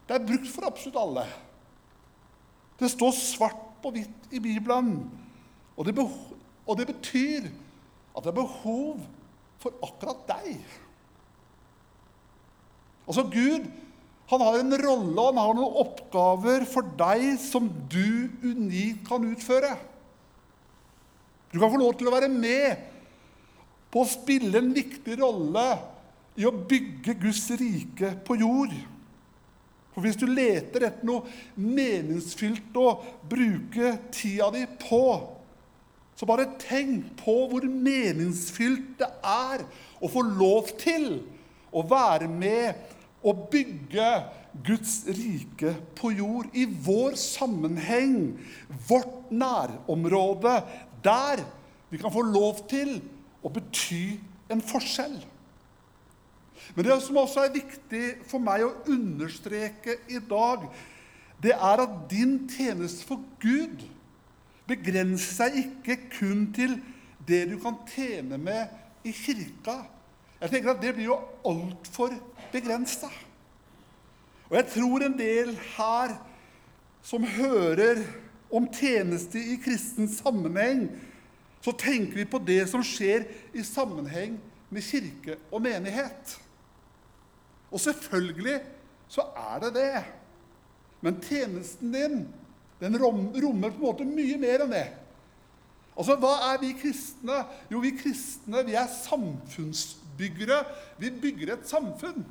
Det 0.09 0.15
er 0.15 0.27
brukt 0.27 0.49
for 0.49 0.67
absolutt 0.67 0.97
alle. 0.97 1.27
Det 2.79 2.91
står 2.91 3.13
svart 3.13 3.63
på 3.83 3.91
hvitt 3.91 4.33
i 4.33 4.39
Bibelen. 4.39 5.11
Og 5.77 5.87
det, 5.87 5.99
og 6.67 6.79
det 6.79 6.87
betyr 6.87 7.49
at 8.17 8.25
det 8.25 8.31
er 8.31 8.43
behov 8.43 9.01
for 9.67 9.91
akkurat 9.91 10.23
deg. 10.31 10.55
Altså, 13.07 13.27
Gud 13.31 13.67
han 14.27 14.43
har 14.43 14.59
en 14.59 14.75
rolle 14.83 15.23
og 15.23 15.29
han 15.31 15.39
har 15.39 15.55
noen 15.55 15.77
oppgaver 15.85 16.65
for 16.67 16.87
deg 16.99 17.37
som 17.39 17.69
du 17.91 18.27
unikt 18.43 19.05
kan 19.07 19.23
utføre. 19.23 19.77
Du 21.53 21.61
kan 21.61 21.71
få 21.71 21.79
lov 21.79 21.95
til 21.99 22.11
å 22.11 22.15
være 22.17 22.31
med 22.33 22.81
på 23.95 24.03
å 24.03 24.09
spille 24.11 24.59
en 24.59 24.73
viktig 24.75 25.15
rolle 25.21 25.69
i 26.37 26.45
å 26.45 26.53
bygge 26.53 27.15
Guds 27.23 27.45
rike 27.57 28.17
på 28.27 28.39
jord. 28.43 28.75
For 29.95 30.05
hvis 30.05 30.19
du 30.21 30.27
leter 30.29 30.89
etter 30.91 31.07
noe 31.07 31.25
meningsfylt 31.55 32.75
å 32.77 32.99
bruke 33.31 33.95
tida 34.13 34.51
di 34.53 34.67
på, 34.83 35.07
så 36.17 36.27
bare 36.29 36.49
tenk 36.61 37.11
på 37.21 37.35
hvor 37.51 37.67
meningsfylt 37.69 38.97
det 39.01 39.09
er 39.21 39.65
å 40.01 40.09
få 40.09 40.23
lov 40.25 40.73
til 40.81 41.19
å 41.77 41.83
være 41.85 42.29
med 42.31 43.27
og 43.27 43.47
bygge 43.53 44.09
Guds 44.65 45.03
rike 45.11 45.75
på 45.99 46.15
jord. 46.17 46.49
I 46.57 46.65
vår 46.65 47.19
sammenheng, 47.21 48.39
vårt 48.89 49.29
nærområde, 49.29 50.55
der 51.05 51.43
vi 51.91 52.01
kan 52.01 52.15
få 52.15 52.25
lov 52.25 52.65
til 52.71 52.97
å 53.45 53.53
bety 53.53 54.17
en 54.53 54.63
forskjell. 54.65 55.19
Men 56.75 56.87
det 56.87 56.97
som 57.05 57.19
også 57.21 57.45
er 57.45 57.59
viktig 57.59 58.07
for 58.31 58.43
meg 58.43 58.65
å 58.65 58.73
understreke 58.91 60.01
i 60.09 60.19
dag, 60.31 60.65
det 61.43 61.53
er 61.53 61.83
at 61.85 61.99
din 62.11 62.39
tjeneste 62.51 63.05
for 63.07 63.21
Gud 63.43 63.85
begrenser 64.67 65.35
seg 65.41 65.59
ikke 65.63 65.99
kun 66.19 66.47
til 66.57 66.79
det 67.27 67.45
du 67.51 67.57
kan 67.63 67.79
tjene 67.91 68.39
med 68.39 69.07
i 69.07 69.13
kirka. 69.15 69.81
Jeg 70.41 70.53
tenker 70.53 70.75
at 70.75 70.83
Det 70.83 70.95
blir 70.95 71.09
jo 71.11 71.19
altfor 71.47 72.15
begrensa. 72.53 73.11
Og 74.51 74.57
jeg 74.57 74.67
tror 74.75 75.03
en 75.03 75.19
del 75.19 75.55
her 75.77 76.17
som 77.03 77.25
hører 77.25 78.03
om 78.53 78.69
tjeneste 78.73 79.39
i 79.39 79.57
kristen 79.63 80.09
sammenheng, 80.11 80.89
så 81.63 81.73
tenker 81.75 82.21
vi 82.21 82.27
på 82.31 82.39
det 82.39 82.69
som 82.71 82.83
skjer 82.85 83.27
i 83.55 83.63
sammenheng 83.67 84.37
med 84.71 84.85
kirke 84.87 85.39
og 85.51 85.63
menighet. 85.63 86.37
Og 87.71 87.81
selvfølgelig 87.83 88.61
så 89.09 89.25
er 89.37 89.59
det 89.65 89.73
det. 89.75 90.05
Men 91.01 91.21
tjenesten 91.23 91.93
din 91.95 92.21
den 92.81 92.99
rommer 93.01 93.71
på 93.71 93.79
en 93.79 93.83
måte 93.83 94.07
mye 94.09 94.39
mer 94.41 94.65
enn 94.65 94.75
det. 94.75 94.87
Altså, 95.97 96.17
Hva 96.21 96.35
er 96.53 96.61
vi 96.61 96.75
kristne? 96.77 97.43
Jo, 97.73 97.81
vi 97.81 97.95
kristne 97.97 98.65
vi 98.67 98.77
er 98.77 98.91
samfunnsbyggere. 98.93 100.61
Vi 101.01 101.13
bygger 101.23 101.55
et 101.57 101.69
samfunn. 101.69 102.27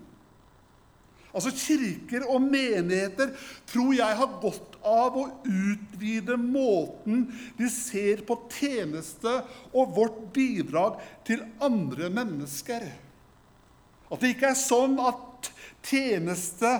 Altså 1.36 1.52
Kirker 1.52 2.24
og 2.32 2.46
menigheter 2.46 3.34
tror 3.68 3.92
jeg 3.92 4.18
har 4.22 4.38
godt 4.40 4.78
av 4.88 5.18
å 5.20 5.26
utvide 5.44 6.38
måten 6.40 7.26
de 7.58 7.68
ser 7.74 8.24
på 8.28 8.38
tjeneste 8.54 9.34
og 9.74 9.92
vårt 9.98 10.22
bidrag 10.36 11.02
til 11.28 11.44
andre 11.66 12.08
mennesker. 12.14 12.88
At 14.08 14.22
det 14.22 14.32
ikke 14.32 14.54
er 14.54 14.62
sånn 14.62 14.96
at 15.04 15.35
tjeneste 15.86 16.72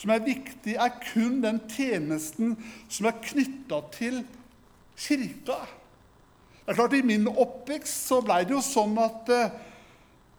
som 0.00 0.12
er 0.12 0.24
viktig, 0.24 0.74
er 0.76 0.96
kun 1.12 1.40
den 1.44 1.60
tjenesten 1.70 2.56
som 2.88 3.08
er 3.08 3.20
knytta 3.24 3.80
til 3.94 4.22
kirka. 4.98 5.60
Det 6.64 6.72
er 6.72 6.78
klart 6.78 6.96
I 6.96 7.04
min 7.04 7.28
oppvekst 7.28 8.08
så 8.08 8.20
blei 8.24 8.42
det 8.46 8.56
jo 8.56 8.62
sånn 8.64 8.96
at 9.02 9.30
eh, 9.32 9.56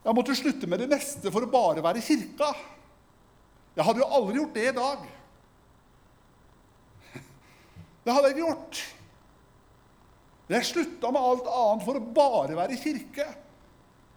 jeg 0.06 0.18
måtte 0.18 0.38
slutte 0.38 0.70
med 0.70 0.84
det 0.84 0.90
neste 0.92 1.32
for 1.34 1.46
å 1.46 1.52
bare 1.52 1.84
være 1.86 2.04
kirka. 2.06 2.52
Jeg 3.76 3.86
hadde 3.86 4.02
jo 4.04 4.10
aldri 4.18 4.40
gjort 4.40 4.58
det 4.58 4.68
i 4.70 4.76
dag. 4.76 5.08
Det 8.06 8.14
hadde 8.14 8.30
jeg 8.30 8.36
ikke 8.36 8.46
gjort. 8.46 8.82
Jeg 10.46 10.68
slutta 10.70 11.10
med 11.10 11.26
alt 11.26 11.48
annet 11.50 11.86
for 11.88 11.98
å 11.98 12.04
bare 12.16 12.58
være 12.58 12.76
i 12.76 12.82
kirke. 12.82 13.26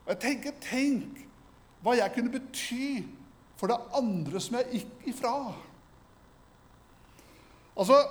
Og 0.04 0.12
jeg 0.12 0.20
tenker, 0.24 0.58
Tenk 0.64 1.24
hva 1.84 1.94
jeg 1.96 2.12
kunne 2.16 2.32
bety 2.32 2.88
for 3.58 3.70
det 3.70 3.78
andre 3.98 4.40
som 4.42 4.58
jeg 4.58 4.78
gikk 4.78 5.10
ifra. 5.14 5.34
Altså, 7.78 8.02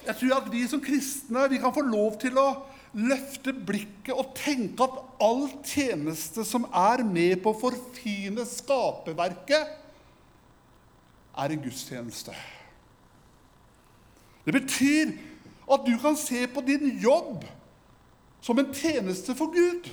Jeg 0.00 0.16
tror 0.16 0.38
at 0.38 0.46
vi 0.48 0.62
som 0.64 0.80
kristne 0.80 1.42
vi 1.52 1.58
kan 1.60 1.74
få 1.76 1.82
lov 1.84 2.14
til 2.22 2.38
å 2.40 2.46
løfte 2.96 3.52
blikket 3.52 4.14
og 4.16 4.30
tenke 4.32 4.86
at 4.86 4.94
all 5.20 5.42
tjeneste 5.60 6.40
som 6.48 6.64
er 6.72 7.02
med 7.04 7.42
på 7.44 7.52
å 7.52 7.58
forfine 7.60 8.46
skaperverket, 8.48 9.76
er 11.36 11.52
en 11.52 11.62
gudstjeneste. 11.62 12.32
Det 14.48 14.56
betyr 14.56 15.12
at 15.70 15.84
du 15.86 15.92
kan 16.00 16.16
se 16.18 16.46
på 16.48 16.64
din 16.64 16.96
jobb 16.98 17.44
som 18.40 18.58
en 18.58 18.72
tjeneste 18.74 19.36
for 19.36 19.52
Gud. 19.52 19.84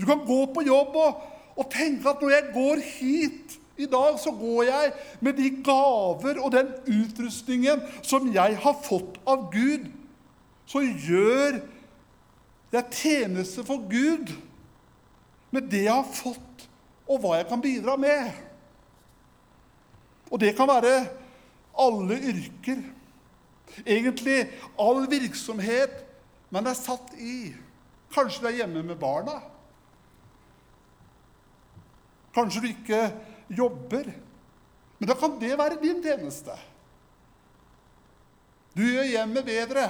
Du 0.00 0.06
kan 0.08 0.24
gå 0.24 0.40
på 0.54 0.64
jobb 0.64 0.96
og, 0.96 1.20
og 1.60 1.68
tenke 1.72 2.08
at 2.08 2.22
når 2.22 2.32
jeg 2.32 2.52
går 2.54 2.84
hit 2.84 3.56
i 3.80 3.88
dag, 3.88 4.16
så 4.20 4.32
går 4.32 4.62
jeg 4.68 4.92
med 5.20 5.36
de 5.36 5.50
gaver 5.64 6.40
og 6.40 6.52
den 6.52 6.70
utrustningen 6.88 7.82
som 8.02 8.28
jeg 8.32 8.56
har 8.60 8.76
fått 8.84 9.20
av 9.28 9.48
Gud. 9.52 9.88
Så 10.68 10.82
gjør 10.84 11.60
jeg 12.72 12.94
tjeneste 12.94 13.64
for 13.66 13.82
Gud 13.90 14.32
med 15.50 15.68
det 15.72 15.84
jeg 15.88 15.96
har 15.96 16.14
fått, 16.14 16.68
og 17.10 17.22
hva 17.22 17.40
jeg 17.40 17.48
kan 17.50 17.62
bidra 17.62 17.96
med. 17.98 18.30
Og 20.30 20.38
det 20.40 20.54
kan 20.56 20.70
være 20.70 20.94
alle 21.80 22.20
yrker. 22.30 22.84
Egentlig 23.82 24.44
all 24.78 25.02
virksomhet 25.10 26.04
man 26.54 26.68
er 26.70 26.78
satt 26.78 27.16
i. 27.18 27.50
Kanskje 28.14 28.44
du 28.44 28.50
er 28.50 28.60
hjemme 28.62 28.84
med 28.86 28.98
barna. 29.00 29.40
Kanskje 32.34 32.62
du 32.62 32.68
ikke 32.70 33.00
jobber. 33.50 34.10
Men 34.98 35.08
da 35.08 35.16
kan 35.18 35.38
det 35.40 35.56
være 35.58 35.80
din 35.82 36.02
tjeneste. 36.04 36.54
Du 38.76 38.84
gjør 38.84 39.08
hjemmet 39.08 39.46
bedre. 39.46 39.88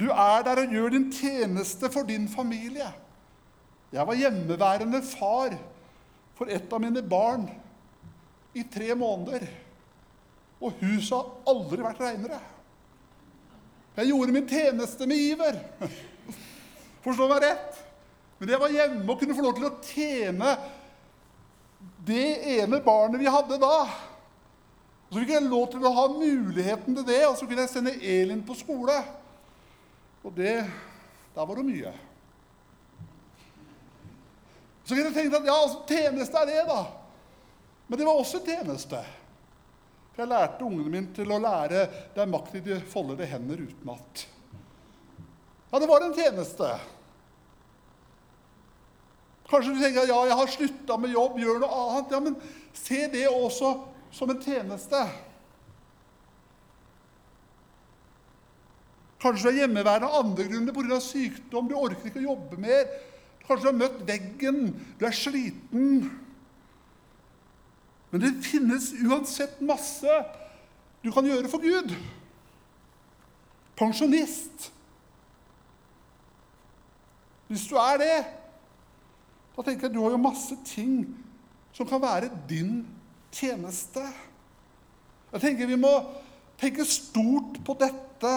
Du 0.00 0.06
er 0.08 0.44
der 0.46 0.62
og 0.62 0.72
gjør 0.72 0.94
din 0.94 1.10
tjeneste 1.12 1.90
for 1.92 2.06
din 2.08 2.28
familie. 2.28 2.88
Jeg 3.92 4.06
var 4.06 4.14
hjemmeværende 4.14 5.02
far 5.02 5.56
for 6.38 6.48
et 6.48 6.72
av 6.72 6.80
mine 6.80 7.02
barn 7.02 7.48
i 8.54 8.62
tre 8.62 8.94
måneder. 8.94 9.44
Og 10.60 10.76
huset 10.80 11.16
har 11.16 11.52
aldri 11.52 11.82
vært 11.82 12.00
reinere. 12.04 12.40
Jeg 13.96 14.12
gjorde 14.12 14.32
min 14.32 14.48
tjeneste 14.48 15.08
med 15.08 15.16
iver. 15.16 15.58
Forstå 17.04 17.26
meg 17.28 17.42
rett. 17.44 17.80
Men 18.40 18.54
jeg 18.54 18.60
var 18.62 18.72
hjemme 18.72 19.04
og 19.04 19.18
kunne 19.20 19.36
få 19.36 19.42
lov 19.44 19.56
til 19.58 19.66
å 19.68 19.74
tjene 19.84 20.52
det 22.08 22.28
ene 22.56 22.80
barnet 22.84 23.20
vi 23.20 23.28
hadde 23.28 23.58
da. 23.60 23.74
Og 25.10 25.12
så 25.12 25.20
fikk 25.20 25.32
jeg 25.34 25.48
lov 25.50 25.66
til 25.72 25.84
å 25.84 25.92
ha 25.92 26.04
muligheten 26.12 26.96
til 26.96 27.04
det, 27.04 27.20
og 27.26 27.34
så 27.36 27.48
kunne 27.48 27.66
jeg 27.66 27.72
sende 27.72 27.96
Elin 28.00 28.40
på 28.46 28.56
skole. 28.56 28.96
Og 30.24 30.32
det 30.36 30.54
Der 31.30 31.46
var 31.46 31.54
det 31.54 31.62
mye. 31.62 31.90
Så 34.82 34.96
kunne 34.96 35.12
jeg 35.12 35.14
tenkt 35.14 35.36
at 35.38 35.44
ja, 35.46 35.54
altså, 35.54 35.84
tjeneste 35.86 36.40
er 36.40 36.48
det, 36.48 36.62
da. 36.66 36.80
Men 37.86 38.00
det 38.00 38.06
var 38.08 38.18
også 38.18 38.40
tjeneste. 38.42 39.02
For 40.10 40.24
jeg 40.24 40.30
lærte 40.32 40.66
ungene 40.66 40.90
mine 40.90 41.12
til 41.14 41.30
å 41.30 41.38
lære 41.38 41.84
'det 42.14 42.22
er 42.22 42.32
makt 42.32 42.56
i 42.58 42.64
de 42.64 42.80
foldede 42.80 43.28
hender 43.30 43.62
utenat'. 43.62 44.26
Ja, 45.70 45.78
det 45.78 45.88
var 45.88 46.02
en 46.02 46.14
tjeneste. 46.14 46.72
Kanskje 49.50 49.74
du 49.74 49.80
tenker 49.82 50.06
ja, 50.06 50.20
jeg 50.28 50.38
har 50.38 50.52
slutta 50.52 50.96
med 51.00 51.14
jobb, 51.14 51.40
gjør 51.42 51.58
noe 51.62 51.80
annet. 51.82 52.14
Ja, 52.14 52.20
Men 52.22 52.36
se 52.76 53.02
det 53.10 53.26
også 53.28 53.74
som 54.14 54.30
en 54.30 54.42
tjeneste. 54.42 55.02
Kanskje 59.20 59.44
du 59.44 59.50
er 59.50 59.60
hjemmeværende 59.64 60.08
av 60.08 60.24
andre 60.24 60.46
grunner 60.48 60.74
pga. 60.74 61.00
sykdom, 61.02 61.68
du 61.68 61.76
orker 61.76 62.08
ikke 62.08 62.22
å 62.22 62.30
jobbe 62.30 62.60
mer. 62.62 62.86
Kanskje 63.44 63.66
du 63.66 63.70
har 63.72 63.80
møtt 63.82 64.02
veggen, 64.06 64.60
du 64.98 65.06
er 65.06 65.16
sliten. 65.16 66.10
Men 68.10 68.22
det 68.22 68.32
finnes 68.46 68.92
uansett 69.02 69.60
masse 69.62 70.22
du 71.02 71.10
kan 71.12 71.26
gjøre 71.26 71.50
for 71.50 71.62
Gud. 71.62 71.92
Pensjonist. 73.78 74.70
Hvis 77.50 77.66
du 77.66 77.74
er 77.80 77.98
det, 77.98 78.18
da 79.60 79.66
tenker 79.66 79.90
jeg 79.90 79.92
du 79.92 80.00
har 80.00 80.14
jo 80.14 80.22
masse 80.24 80.56
ting 80.64 81.02
som 81.76 81.84
kan 81.84 82.00
være 82.00 82.30
din 82.48 82.78
tjeneste. 83.28 84.00
Jeg 85.34 85.42
tenker 85.42 85.68
Vi 85.68 85.76
må 85.76 85.92
tenke 86.56 86.86
stort 86.88 87.58
på 87.66 87.76
dette. 87.76 88.32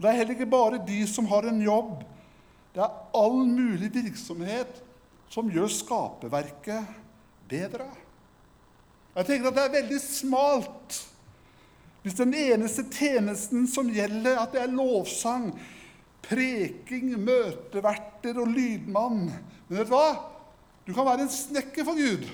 Det 0.00 0.08
er 0.10 0.18
heller 0.18 0.34
ikke 0.34 0.50
bare 0.50 0.82
de 0.82 0.98
som 1.06 1.30
har 1.30 1.46
en 1.46 1.62
jobb. 1.62 2.02
Det 2.74 2.82
er 2.82 2.98
all 3.14 3.38
mulig 3.46 3.92
virksomhet 3.94 4.82
som 5.30 5.50
gjør 5.54 5.70
skaperverket 5.78 6.90
bedre. 7.46 7.86
Jeg 9.14 9.30
tenker 9.30 9.50
at 9.50 9.60
det 9.60 9.64
er 9.68 9.78
veldig 9.78 10.02
smalt 10.02 11.00
hvis 12.02 12.16
den 12.18 12.34
eneste 12.34 12.82
tjenesten 12.90 13.66
som 13.68 13.90
gjelder, 13.92 14.40
at 14.40 14.54
det 14.54 14.62
er 14.62 14.72
lovsang, 14.72 15.50
preking, 16.22 17.12
møteverter 17.18 18.38
og 18.40 18.50
lydmann. 18.52 19.26
Men 19.68 19.78
vet 19.78 19.88
du 19.88 19.94
hva? 19.94 20.10
Du 20.86 20.94
kan 20.94 21.06
være 21.06 21.26
en 21.26 21.32
snekker 21.32 21.86
for 21.86 21.98
Gud. 21.98 22.26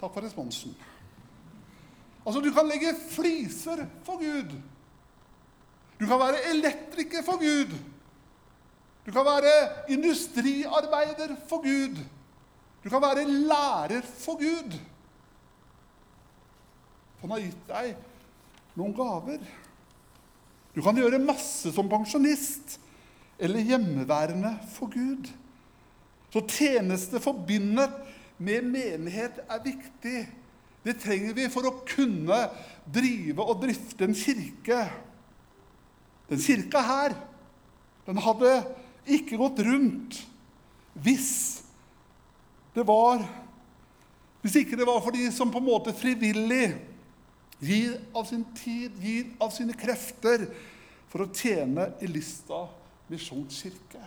Takk 0.00 0.12
for 0.12 0.24
responsen. 0.24 0.74
Altså, 2.24 2.40
du 2.40 2.50
kan 2.54 2.68
legge 2.68 2.94
fliser 3.10 3.84
for 4.04 4.20
Gud. 4.20 4.54
Du 6.00 6.06
kan 6.06 6.18
være 6.20 6.44
elektriker 6.54 7.24
for 7.24 7.40
Gud. 7.40 7.74
Du 9.06 9.12
kan 9.12 9.24
være 9.24 9.52
industriarbeider 9.92 11.36
for 11.48 11.62
Gud. 11.62 12.00
Du 12.84 12.88
kan 12.88 13.02
være 13.02 13.28
lærer 13.28 14.02
for 14.02 14.36
Gud. 14.40 14.78
Han 17.20 17.30
har 17.30 17.40
gitt 17.40 17.68
deg 17.68 17.94
noen 18.76 18.96
gaver. 18.96 19.44
Du 20.74 20.82
kan 20.82 20.96
gjøre 20.98 21.22
masse 21.22 21.70
som 21.74 21.88
pensjonist 21.90 22.78
eller 23.38 23.62
hjemmeværende 23.62 24.56
for 24.74 24.90
Gud. 24.90 25.30
Så 26.34 26.42
tjeneste 26.50 27.20
forbindet 27.22 27.92
med 28.42 28.66
menighet 28.66 29.38
er 29.46 29.62
viktig. 29.62 30.24
Det 30.84 30.96
trenger 31.00 31.36
vi 31.36 31.46
for 31.52 31.68
å 31.68 31.76
kunne 31.86 32.40
drive 32.92 33.44
og 33.44 33.62
drifte 33.62 34.04
en 34.04 34.16
kirke. 34.18 34.80
Den 36.28 36.42
kirka 36.42 36.82
her, 36.82 37.14
den 38.04 38.18
hadde 38.20 38.56
ikke 39.14 39.38
gått 39.40 39.62
rundt 39.64 40.18
hvis 41.04 41.30
det 42.74 42.84
var 42.86 43.22
Hvis 44.44 44.58
ikke 44.60 44.76
det 44.76 44.84
var 44.84 45.00
for 45.00 45.14
de 45.14 45.24
som 45.32 45.48
på 45.48 45.56
en 45.56 45.64
måte 45.64 45.94
frivillig 45.96 46.74
gir 47.62 47.98
av 48.16 48.26
sin 48.28 48.44
tid, 48.56 48.96
gir 49.02 49.30
av 49.42 49.52
sine 49.54 49.76
krefter 49.78 50.48
for 51.12 51.24
å 51.24 51.30
tjene 51.30 51.92
i 52.02 52.08
Lista 52.10 52.64
misjonskirke. 53.12 54.02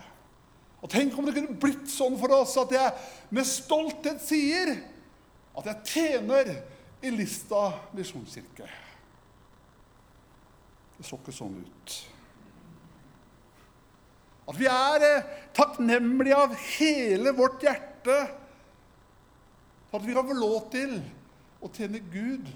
Og 0.82 0.90
Tenk 0.92 1.16
om 1.18 1.26
det 1.26 1.34
kunne 1.34 1.58
blitt 1.58 1.88
sånn 1.90 2.18
for 2.20 2.34
oss 2.36 2.54
at 2.60 2.74
jeg 2.74 2.92
med 3.34 3.48
stolthet 3.48 4.20
sier 4.22 4.76
at 5.58 5.72
jeg 5.72 5.94
tjener 5.94 6.52
i 7.02 7.10
Lista 7.14 7.72
misjonskirke. 7.96 8.68
Det 10.98 11.06
så 11.06 11.18
ikke 11.18 11.34
sånn 11.34 11.58
ut. 11.62 11.96
At 14.48 14.56
vi 14.58 14.66
er 14.70 15.04
eh, 15.04 15.26
takknemlige 15.54 16.38
av 16.38 16.54
hele 16.78 17.34
vårt 17.36 17.62
hjerte 17.62 18.16
for 19.88 20.00
at 20.00 20.06
vi 20.06 20.16
kan 20.16 20.26
få 20.28 20.36
lov 20.36 20.70
til 20.72 20.96
å 21.64 21.70
tjene 21.74 22.00
Gud 22.12 22.48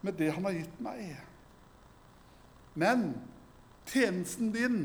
med 0.00 0.16
det 0.18 0.30
Han 0.34 0.46
har 0.48 0.56
gitt 0.56 0.80
meg. 0.82 1.16
Men 2.74 3.12
tjenesten 3.90 4.52
din 4.54 4.78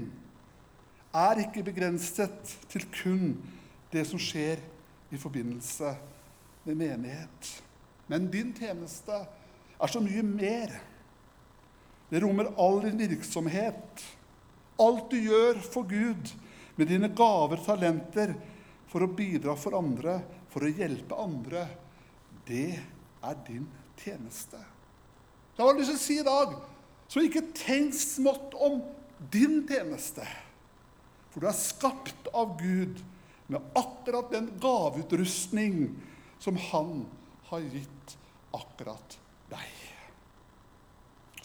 er 1.15 1.45
ikke 1.45 1.63
begrenset 1.63 2.55
til 2.71 2.87
kun 2.91 3.35
det 3.93 4.03
som 4.09 4.19
skjer 4.19 4.59
i 5.13 5.19
forbindelse 5.19 5.93
med 6.65 6.79
menighet. 6.81 7.51
Men 8.11 8.27
din 8.31 8.51
tjeneste 8.57 9.21
er 9.75 9.91
så 9.91 10.01
mye 10.03 10.23
mer. 10.25 10.73
Det 12.09 12.21
rommer 12.23 12.51
all 12.61 12.81
din 12.83 12.99
virksomhet. 12.99 14.03
Alt 14.81 15.07
du 15.11 15.17
gjør 15.21 15.61
for 15.63 15.87
Gud 15.87 16.33
med 16.75 16.91
dine 16.91 17.09
gaver, 17.15 17.61
talenter, 17.63 18.35
for 18.91 19.05
å 19.05 19.11
bidra 19.11 19.55
for 19.59 19.77
andre, 19.79 20.19
for 20.51 20.67
å 20.67 20.71
hjelpe 20.71 21.17
andre, 21.19 21.65
det 22.47 22.77
er 23.25 23.39
din 23.47 23.65
tjeneste. 23.99 24.59
Det 25.55 25.63
har 25.63 25.71
jeg 25.71 25.79
lyst 25.79 25.93
til 25.93 25.99
å 25.99 26.03
si 26.03 26.17
i 26.19 26.27
dag. 26.27 26.55
Så 27.07 27.23
ikke 27.23 27.45
tenk 27.55 27.95
smått 27.95 28.55
om 28.59 28.81
din 29.31 29.61
tjeneste. 29.69 30.25
For 31.31 31.43
du 31.43 31.47
er 31.49 31.57
skapt 31.57 32.29
av 32.35 32.57
Gud 32.59 32.99
med 33.51 33.61
akkurat 33.77 34.31
den 34.33 34.49
gaveutrustning 34.61 35.93
som 36.41 36.57
Han 36.71 37.05
har 37.49 37.63
gitt 37.71 38.15
akkurat 38.55 39.17
deg. 39.51 39.71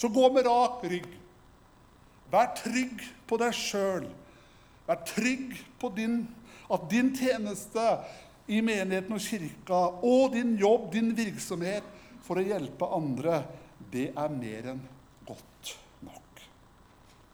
Så 0.00 0.08
gå 0.08 0.30
med 0.32 0.46
rak 0.48 0.84
rygg. 0.88 1.08
Vær 2.32 2.52
trygg 2.56 3.02
på 3.28 3.38
deg 3.40 3.54
sjøl. 3.56 4.06
Vær 4.86 5.02
trygg 5.06 5.54
på 5.78 5.90
din, 5.94 6.22
at 6.70 6.86
din 6.90 7.12
tjeneste 7.14 7.84
i 8.50 8.62
menigheten 8.64 9.14
og 9.14 9.22
kirka 9.22 9.80
og 10.06 10.32
din 10.34 10.56
jobb, 10.58 10.88
din 10.94 11.12
virksomhet 11.14 11.86
for 12.24 12.40
å 12.40 12.46
hjelpe 12.46 12.88
andre, 12.94 13.42
det 13.92 14.10
er 14.14 14.34
mer 14.34 14.72
enn 14.74 14.82
godt 15.26 15.74
nok. 16.06 16.42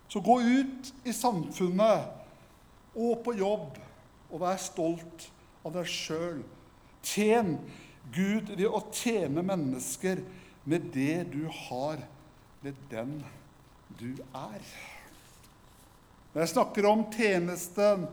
Så 0.08 0.22
gå 0.24 0.38
ut 0.40 0.92
i 1.04 1.14
samfunnet 1.14 2.96
og 2.96 3.20
på 3.24 3.36
jobb 3.36 3.76
og 4.30 4.42
vær 4.42 4.60
stolt 4.60 5.28
av 5.66 5.74
deg 5.76 5.88
sjøl. 5.90 6.42
Tjen 7.06 7.56
Gud 8.14 8.52
ved 8.54 8.68
å 8.70 8.82
tjene 8.94 9.42
mennesker 9.46 10.22
med 10.66 10.90
det 10.94 11.26
du 11.32 11.44
har 11.68 12.02
med 12.62 12.78
den 12.90 13.18
du 13.98 14.12
er. 14.34 14.62
Når 16.32 16.42
jeg 16.42 16.52
snakker 16.52 16.86
om 16.90 17.06
tjenesten 17.14 18.06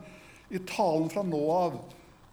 i 0.54 0.62
talen 0.70 1.10
fra 1.12 1.24
nå 1.26 1.42
av, 1.52 1.80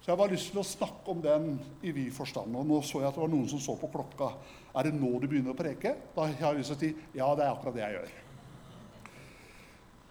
så 0.01 0.13
jeg 0.13 0.21
har 0.21 0.33
lyst 0.33 0.53
til 0.53 0.63
å 0.63 0.67
snakke 0.67 1.13
om 1.13 1.21
den 1.25 1.49
i 1.85 1.93
vid 1.93 2.13
forstand. 2.15 2.55
Og 2.57 2.69
nå 2.69 2.81
så 2.85 3.03
jeg 3.03 3.11
at 3.11 3.17
det 3.17 3.25
var 3.25 3.33
noen 3.33 3.49
som 3.51 3.61
så 3.63 3.77
på 3.81 3.91
klokka. 3.93 4.31
Er 4.71 4.87
det 4.87 4.95
nå 4.95 5.13
du 5.19 5.27
begynner 5.27 5.55
å 5.55 5.59
preke? 5.59 5.97
Da 6.15 6.27
har 6.29 6.55
jeg 6.55 6.61
lyst 6.61 6.75
til 6.75 6.79
å 6.79 6.83
si 6.83 7.19
ja, 7.19 7.31
det 7.35 7.47
er 7.47 7.53
akkurat 7.53 7.77
det 7.77 7.85
jeg 7.85 7.97
gjør. 7.99 8.19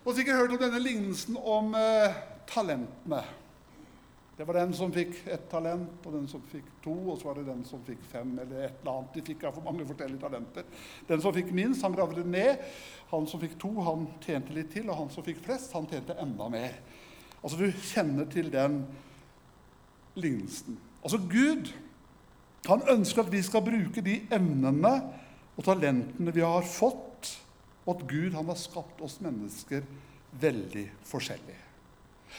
Og 0.06 0.16
sikkert 0.16 0.42
hørt 0.42 0.56
om 0.56 0.64
denne 0.64 0.82
lignelsen 0.82 1.38
om 1.38 1.76
eh, 1.78 2.18
talentene. 2.50 3.22
Det 4.40 4.46
var 4.48 4.56
den 4.56 4.72
som 4.72 4.92
fikk 4.96 5.18
ett 5.28 5.50
talent, 5.52 6.06
og 6.08 6.14
den 6.16 6.28
som 6.32 6.44
fikk 6.48 6.68
to, 6.84 6.94
og 7.12 7.18
så 7.20 7.28
var 7.28 7.42
det 7.42 7.50
den 7.50 7.66
som 7.68 7.82
fikk 7.84 8.06
fem. 8.08 8.30
eller 8.40 8.62
et 8.70 8.78
eller 8.80 8.94
annet. 8.94 9.18
De 9.18 9.24
fikk 9.28 9.42
for 9.50 9.66
mange 9.66 9.84
forskjellige 9.88 10.22
talenter. 10.22 10.70
Den 11.10 11.22
som 11.22 11.36
fikk 11.36 11.52
minst, 11.52 11.84
han 11.84 11.98
gravde 11.98 12.24
ned. 12.24 12.64
Han 13.12 13.28
som 13.28 13.42
fikk 13.42 13.58
to, 13.60 13.74
han 13.84 14.08
tjente 14.24 14.56
litt 14.56 14.72
til. 14.72 14.88
Og 14.88 14.96
han 14.96 15.12
som 15.12 15.26
fikk 15.28 15.42
flest, 15.44 15.76
han 15.76 15.90
tjente 15.92 16.16
enda 16.24 16.48
mer. 16.50 16.80
Altså, 17.44 17.60
Du 17.60 17.68
kjenner 17.92 18.32
til 18.32 18.48
den 18.54 18.86
lignelsen. 20.16 20.80
Altså, 21.04 21.20
Gud 21.20 21.74
han 22.70 22.86
ønsker 22.96 23.24
at 23.24 23.32
vi 23.34 23.42
skal 23.46 23.66
bruke 23.66 24.04
de 24.06 24.20
evnene 24.34 24.94
og 25.56 25.66
talentene 25.66 26.34
vi 26.36 26.44
har 26.44 26.66
fått, 26.68 27.34
og 27.86 27.96
at 27.98 28.06
Gud 28.10 28.36
han 28.38 28.48
har 28.48 28.60
skapt 28.60 29.02
oss 29.04 29.18
mennesker 29.24 29.84
veldig 30.40 30.86
forskjellig. 31.10 31.58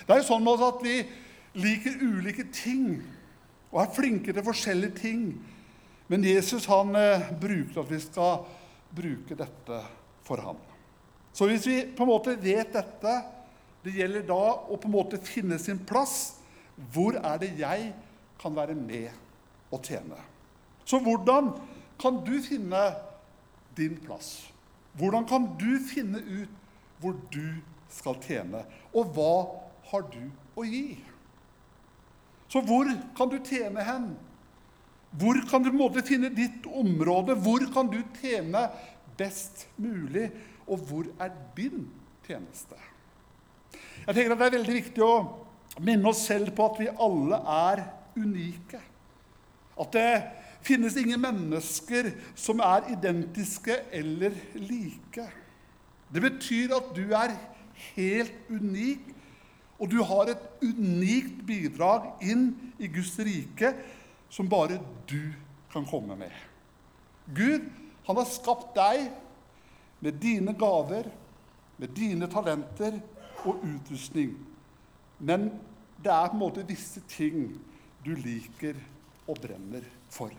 Det 0.06 0.14
er 0.14 0.20
jo 0.20 0.28
sånn 0.28 0.44
med 0.44 0.54
oss 0.54 0.68
at 0.68 0.84
vi 0.84 1.00
liker 1.60 2.02
ulike 2.02 2.46
ting. 2.54 3.02
og 3.70 3.82
er 3.82 3.94
flinke 3.94 4.32
til 4.34 4.42
forskjellige 4.42 4.96
ting. 4.98 5.24
Men 6.10 6.24
Jesus 6.26 6.64
han 6.66 6.94
eh, 6.98 7.28
bruker 7.38 7.84
at 7.84 7.90
vi 7.90 8.00
skal 8.02 8.40
bruke 8.90 9.36
dette 9.38 9.76
for 10.26 10.42
ham. 10.42 10.58
Så 11.32 11.46
hvis 11.46 11.66
vi 11.68 11.76
på 11.86 12.02
en 12.02 12.10
måte 12.10 12.34
vet 12.34 12.72
dette, 12.74 13.12
det 13.84 13.94
gjelder 13.94 14.26
da 14.26 14.40
å 14.66 14.74
på 14.74 14.88
en 14.88 14.96
måte 14.96 15.20
finne 15.22 15.58
sin 15.62 15.78
plass. 15.78 16.40
Hvor 16.90 17.14
er 17.14 17.38
det 17.38 17.52
jeg 17.60 17.92
kan 18.40 18.56
være 18.56 18.74
med 18.74 19.12
og 19.70 19.82
tjene? 19.86 20.18
Så 20.84 20.98
hvordan 21.02 21.52
kan 22.00 22.22
du 22.26 22.34
finne 22.42 22.82
din 23.78 23.98
plass? 24.04 24.50
Hvordan 24.98 25.26
kan 25.28 25.46
du 25.60 25.78
finne 25.86 26.18
ut 26.18 26.56
hvor 27.00 27.14
du 27.32 27.60
skal 27.90 28.18
tjene? 28.24 28.64
Og 28.94 29.12
hva 29.14 29.34
har 29.90 30.06
du 30.12 30.24
å 30.58 30.66
gi? 30.66 30.98
Så 32.50 32.62
hvor 32.66 32.88
kan 33.16 33.30
du 33.30 33.38
tjene 33.46 33.84
hen? 33.86 34.10
Hvor 35.18 35.38
kan 35.50 35.62
du 35.62 35.72
måte 35.74 36.02
finne 36.06 36.30
ditt 36.34 36.66
område? 36.66 37.34
Hvor 37.38 37.62
kan 37.74 37.90
du 37.90 38.00
tjene 38.20 38.66
best 39.18 39.66
mulig? 39.78 40.28
Og 40.70 40.82
hvor 40.86 41.08
er 41.22 41.32
din 41.56 41.88
tjeneste? 42.26 42.78
Jeg 44.06 44.14
tenker 44.14 44.34
at 44.34 44.38
Det 44.38 44.46
er 44.46 44.58
veldig 44.58 44.76
viktig 44.76 45.04
å 45.06 45.14
minne 45.82 46.10
oss 46.10 46.24
selv 46.26 46.54
på 46.56 46.66
at 46.66 46.78
vi 46.80 46.90
alle 46.90 47.40
er 47.54 47.84
unike. 48.18 48.80
At 49.80 49.92
det 49.96 50.12
finnes 50.66 50.96
ingen 51.00 51.20
mennesker 51.20 52.10
som 52.38 52.60
er 52.64 52.90
identiske 52.92 53.78
eller 53.96 54.34
like. 54.54 55.24
Det 56.10 56.22
betyr 56.22 56.74
at 56.76 56.90
du 56.96 57.14
er 57.16 57.36
helt 57.94 58.34
unik, 58.50 59.00
og 59.80 59.88
du 59.88 60.02
har 60.04 60.28
et 60.28 60.42
unikt 60.60 61.40
bidrag 61.48 62.10
inn 62.20 62.50
i 62.76 62.90
Guds 62.92 63.14
rike 63.24 63.72
som 64.30 64.50
bare 64.50 64.76
du 65.08 65.32
kan 65.72 65.86
komme 65.88 66.16
med. 66.18 66.34
Gud, 67.34 67.64
han 68.06 68.18
har 68.18 68.28
skapt 68.28 68.74
deg 68.76 69.08
med 70.00 70.20
dine 70.20 70.52
gaver, 70.58 71.08
med 71.80 71.96
dine 71.96 72.28
talenter 72.28 72.98
og 73.46 73.62
utrustning. 73.64 74.34
Men 75.18 75.48
det 76.02 76.12
er 76.12 76.28
på 76.28 76.36
en 76.36 76.42
måte 76.42 76.66
visse 76.68 77.00
ting 77.08 77.54
du 78.04 78.12
liker 78.16 78.76
og 79.30 79.38
brenner 79.42 79.86
for. 80.12 80.32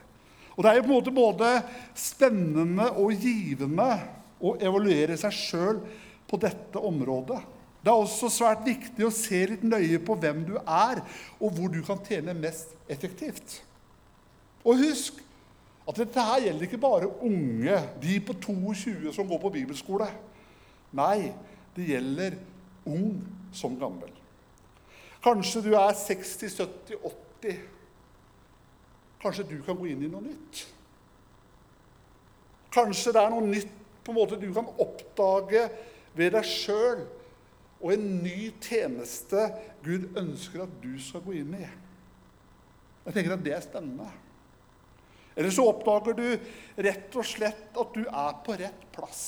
Og 0.55 0.63
Det 0.63 0.71
er 0.71 0.77
jo 0.77 0.83
på 0.85 0.91
en 0.91 0.97
måte 0.97 1.15
både 1.15 1.49
spennende 1.97 2.89
og 2.99 3.15
givende 3.15 3.89
å 4.41 4.55
evaluere 4.59 5.15
seg 5.19 5.35
sjøl 5.35 5.81
på 6.27 6.39
dette 6.41 6.79
området. 6.79 7.39
Det 7.81 7.89
er 7.89 7.97
også 7.97 8.29
svært 8.29 8.61
viktig 8.67 9.07
å 9.07 9.13
se 9.15 9.39
litt 9.49 9.63
nøye 9.65 9.97
på 10.05 10.15
hvem 10.21 10.43
du 10.45 10.53
er, 10.59 11.01
og 11.41 11.55
hvor 11.55 11.71
du 11.73 11.79
kan 11.85 12.01
tjene 12.05 12.35
mest 12.37 12.75
effektivt. 12.91 13.57
Og 14.61 14.83
husk 14.83 15.17
at 15.89 15.97
dette 15.97 16.25
her 16.27 16.45
gjelder 16.45 16.67
ikke 16.67 16.81
bare 16.81 17.09
unge, 17.25 17.79
de 18.03 18.19
på 18.21 18.35
22 18.37 19.15
som 19.15 19.27
går 19.27 19.41
på 19.41 19.53
bibelskole. 19.57 20.11
Nei, 20.93 21.31
det 21.73 21.89
gjelder 21.89 22.37
ung 22.85 23.17
som 23.55 23.73
gammel. 23.79 24.11
Kanskje 25.21 25.63
du 25.65 25.71
er 25.77 25.93
60, 25.97 26.53
70, 26.57 27.01
80. 27.41 27.59
Kanskje 29.21 29.45
du 29.51 29.57
kan 29.65 29.77
gå 29.77 29.91
inn 29.91 30.01
i 30.05 30.09
noe 30.09 30.23
nytt. 30.25 30.63
Kanskje 32.73 33.13
det 33.13 33.21
er 33.21 33.33
noe 33.33 33.45
nytt 33.45 33.77
på 34.01 34.13
en 34.13 34.17
måte 34.17 34.39
du 34.41 34.47
kan 34.55 34.69
oppdage 34.81 35.67
ved 36.17 36.33
deg 36.35 36.47
sjøl, 36.47 37.03
og 37.81 37.93
en 37.93 38.09
ny 38.21 38.51
tjeneste 38.61 39.47
Gud 39.85 40.17
ønsker 40.17 40.65
at 40.65 40.73
du 40.83 40.91
skal 41.01 41.23
gå 41.25 41.39
inn 41.41 41.55
i. 41.57 41.67
Jeg 43.05 43.15
tenker 43.15 43.33
at 43.35 43.45
det 43.45 43.55
er 43.57 43.63
spennende. 43.65 44.09
Eller 45.35 45.53
så 45.53 45.65
oppdager 45.69 46.17
du 46.17 46.27
rett 46.85 47.17
og 47.17 47.25
slett 47.25 47.79
at 47.79 47.95
du 47.95 48.03
er 48.05 48.37
på 48.45 48.57
rett 48.59 48.85
plass. 48.93 49.23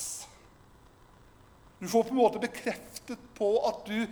Du 1.80 1.88
får 1.90 2.06
på 2.06 2.14
en 2.14 2.20
måte 2.20 2.42
bekreftet 2.42 3.20
på 3.36 3.50
at 3.68 3.82
du 3.88 4.04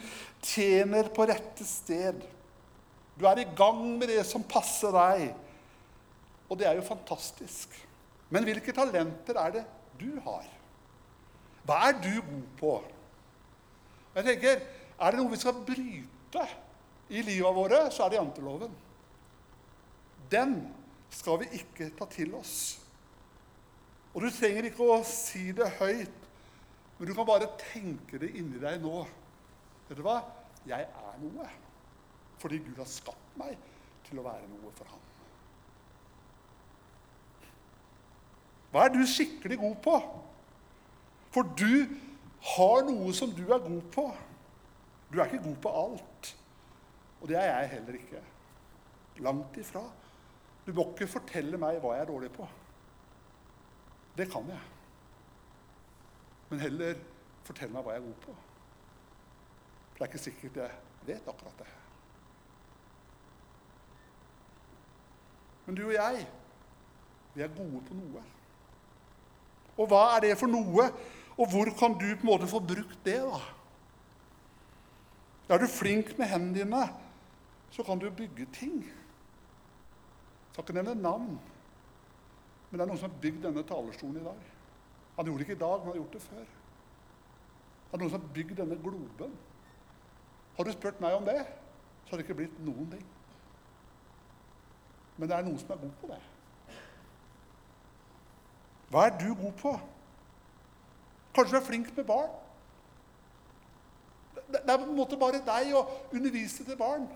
tjener 0.44 1.08
på 1.14 1.26
rette 1.28 1.64
sted. 1.64 2.24
Du 3.16 3.26
er 3.28 3.42
i 3.44 3.48
gang 3.56 3.84
med 4.00 4.10
det 4.10 4.24
som 4.28 4.44
passer 4.44 4.92
deg. 4.92 5.30
Og 6.52 6.58
det 6.60 6.68
er 6.68 6.76
jo 6.76 6.84
fantastisk. 6.84 7.72
Men 8.32 8.44
hvilke 8.44 8.74
talenter 8.76 9.38
er 9.40 9.54
det 9.54 9.62
du 10.00 10.10
har? 10.26 10.44
Hva 11.64 11.78
er 11.88 11.96
du 12.02 12.12
god 12.20 12.48
på? 12.60 12.72
Jeg 14.16 14.28
tenker, 14.28 14.62
Er 15.02 15.10
det 15.10 15.18
noe 15.18 15.32
vi 15.32 15.38
skal 15.40 15.56
bryte 15.66 16.42
i 17.10 17.22
livet 17.26 17.56
våre, 17.56 17.78
så 17.90 18.04
er 18.04 18.12
det 18.12 18.18
janteloven. 18.20 18.74
Den 20.30 20.52
skal 21.10 21.40
vi 21.40 21.48
ikke 21.58 21.88
ta 21.98 22.06
til 22.12 22.36
oss. 22.38 22.78
Og 24.12 24.22
du 24.22 24.28
trenger 24.30 24.68
ikke 24.68 24.86
å 24.86 25.00
si 25.08 25.48
det 25.56 25.66
høyt, 25.80 26.28
men 26.98 27.08
du 27.08 27.14
kan 27.16 27.26
bare 27.26 27.50
tenke 27.72 28.20
det 28.22 28.30
inni 28.38 28.60
deg 28.62 28.78
nå. 28.84 29.02
Vet 29.88 29.98
du 29.98 30.04
hva? 30.06 30.20
Jeg 30.68 30.86
er 30.86 31.18
noe 31.24 31.48
fordi 32.42 32.58
Gud 32.62 32.78
har 32.78 32.88
skapt 32.90 33.36
meg 33.38 33.58
til 34.06 34.18
å 34.18 34.24
være 34.26 34.48
noe 34.50 34.70
for 34.74 34.90
ham. 34.90 35.11
Hva 38.72 38.86
er 38.86 38.94
du 38.94 39.02
skikkelig 39.06 39.58
god 39.60 39.76
på? 39.84 39.96
For 41.32 41.48
du 41.56 41.84
har 42.56 42.84
noe 42.88 43.12
som 43.16 43.32
du 43.36 43.44
er 43.52 43.60
god 43.62 43.82
på. 43.92 44.06
Du 45.12 45.20
er 45.20 45.28
ikke 45.28 45.44
god 45.44 45.58
på 45.64 45.72
alt. 45.82 46.30
Og 47.20 47.28
det 47.28 47.36
er 47.38 47.50
jeg 47.50 47.72
heller 47.76 47.98
ikke. 48.00 48.22
Langt 49.22 49.56
ifra. 49.60 49.84
Du 50.66 50.72
må 50.72 50.86
ikke 50.90 51.10
fortelle 51.10 51.60
meg 51.60 51.80
hva 51.82 51.96
jeg 51.96 52.06
er 52.06 52.10
dårlig 52.10 52.32
på. 52.32 52.48
Det 54.16 54.28
kan 54.32 54.48
jeg. 54.48 54.64
Men 56.50 56.64
heller 56.64 56.98
fortell 57.44 57.72
meg 57.72 57.84
hva 57.84 57.94
jeg 57.94 58.02
er 58.02 58.08
god 58.08 58.18
på. 58.24 58.34
For 59.92 60.00
det 60.00 60.06
er 60.06 60.12
ikke 60.12 60.24
sikkert 60.24 60.60
jeg 60.62 61.08
vet 61.08 61.28
akkurat 61.28 61.60
det. 61.60 61.70
Men 65.66 65.76
du 65.78 65.84
og 65.86 65.94
jeg, 65.94 66.26
vi 67.34 67.42
er 67.42 67.56
gode 67.56 67.80
på 67.86 67.96
noe. 67.96 68.22
Og 69.78 69.88
hva 69.88 70.04
er 70.16 70.26
det 70.26 70.38
for 70.40 70.50
noe? 70.52 70.88
Og 71.38 71.48
hvor 71.48 71.70
kan 71.78 71.94
du 71.96 72.08
på 72.12 72.26
en 72.26 72.28
måte 72.28 72.48
få 72.50 72.60
brukt 72.60 72.98
det? 73.06 73.20
da? 73.24 73.40
Er 75.52 75.58
du 75.60 75.68
flink 75.68 76.18
med 76.18 76.28
hendene 76.28 76.58
dine, 76.58 76.82
så 77.70 77.82
kan 77.84 77.98
du 77.98 78.10
bygge 78.10 78.46
ting. 78.52 78.84
Skal 80.52 80.64
ikke 80.64 80.76
nevne 80.76 80.94
navn, 80.94 81.38
men 82.70 82.78
det 82.78 82.84
er 82.84 82.88
noen 82.88 83.00
som 83.00 83.10
har 83.10 83.20
bygd 83.20 83.42
denne 83.44 83.64
talerstolen 83.68 84.20
i 84.20 84.24
dag. 84.24 84.44
Han 85.16 85.28
gjorde 85.28 85.38
det 85.38 85.48
ikke 85.48 85.58
i 85.58 85.64
dag, 85.64 85.78
men 85.78 85.86
han 85.86 85.92
har 85.92 86.00
gjort 86.00 86.12
det 86.12 86.22
før. 86.22 86.44
Det 87.84 87.96
er 87.96 88.00
noen 88.00 88.12
som 88.12 88.20
har 88.20 88.34
bygd 88.36 88.54
denne 88.60 88.78
globen. 88.80 89.34
Har 90.56 90.64
du 90.64 90.72
spurt 90.72 91.00
meg 91.04 91.16
om 91.16 91.28
det, 91.28 91.40
så 92.04 92.10
har 92.10 92.20
det 92.20 92.26
ikke 92.26 92.38
blitt 92.40 92.62
noen 92.64 92.88
ting. 92.92 93.04
Men 95.16 95.28
det 95.28 95.36
er 95.36 95.44
noen 95.44 95.60
som 95.60 95.74
er 95.74 95.82
god 95.82 95.98
på 96.00 96.12
det. 96.12 96.20
Hva 98.92 99.06
er 99.08 99.16
du 99.18 99.30
god 99.34 99.56
på? 99.60 99.72
Kanskje 101.32 101.56
du 101.56 101.60
er 101.62 101.66
flink 101.66 101.90
med 101.96 102.04
barn? 102.04 102.32
Det 104.52 104.60
er 104.68 104.76
på 104.76 104.84
en 104.84 104.98
måte 104.98 105.16
bare 105.16 105.40
deg 105.40 105.72
å 105.72 105.86
undervise 106.12 106.64
til 106.66 106.76
barn. 106.76 107.06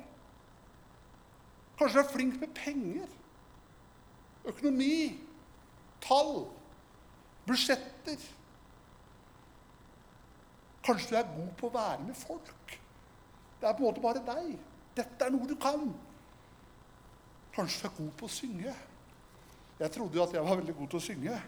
Kanskje 1.76 2.00
du 2.00 2.02
er 2.02 2.12
flink 2.14 2.40
med 2.40 2.54
penger? 2.56 3.06
økonomi, 4.46 5.18
tall, 6.00 6.46
budsjetter. 7.46 8.22
Kanskje 10.86 11.10
du 11.10 11.18
er 11.18 11.30
god 11.34 11.54
på 11.58 11.68
å 11.68 11.74
være 11.74 12.02
med 12.06 12.18
folk. 12.18 12.76
Det 13.60 13.68
er 13.68 13.74
på 13.74 13.82
en 13.82 13.88
måte 13.88 14.04
bare 14.04 14.22
deg. 14.22 14.52
Dette 14.96 15.26
er 15.26 15.32
noe 15.34 15.48
du 15.48 15.56
kan. 15.60 15.88
Kanskje 17.56 17.82
du 17.82 17.88
er 17.88 17.96
god 17.98 18.12
på 18.20 18.28
å 18.28 18.32
synge. 18.32 18.74
Jeg 19.80 19.92
trodde 19.92 20.16
jo 20.16 20.24
at 20.24 20.34
jeg 20.36 20.44
var 20.46 20.60
veldig 20.60 20.76
god 20.76 20.92
til 20.92 21.00
å 21.00 21.06
synge. 21.08 21.40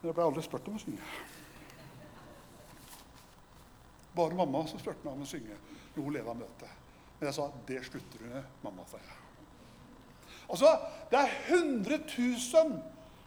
Men 0.00 0.08
jeg 0.08 0.16
ble 0.16 0.26
aldri 0.26 0.44
spurt 0.44 0.68
om 0.70 0.78
å 0.78 0.82
synge. 0.82 1.08
Bare 4.16 4.36
mamma 4.36 4.62
som 4.68 4.80
spurte 4.80 5.04
meg 5.04 5.12
om 5.14 5.26
å 5.26 5.28
synge 5.28 5.56
når 5.94 6.04
hun 6.04 6.14
leda 6.14 6.36
møtet. 6.36 6.78
Men 7.18 7.28
jeg 7.28 7.36
sa 7.36 7.50
det 7.68 7.82
slutter 7.86 8.22
du 8.22 8.30
med, 8.30 8.46
mamma. 8.64 8.86
sa 8.88 8.96
jeg. 8.96 9.18
Altså, 10.50 10.70
Det 11.10 11.18
er 11.18 11.30
100 11.48 11.98
000 12.18 12.82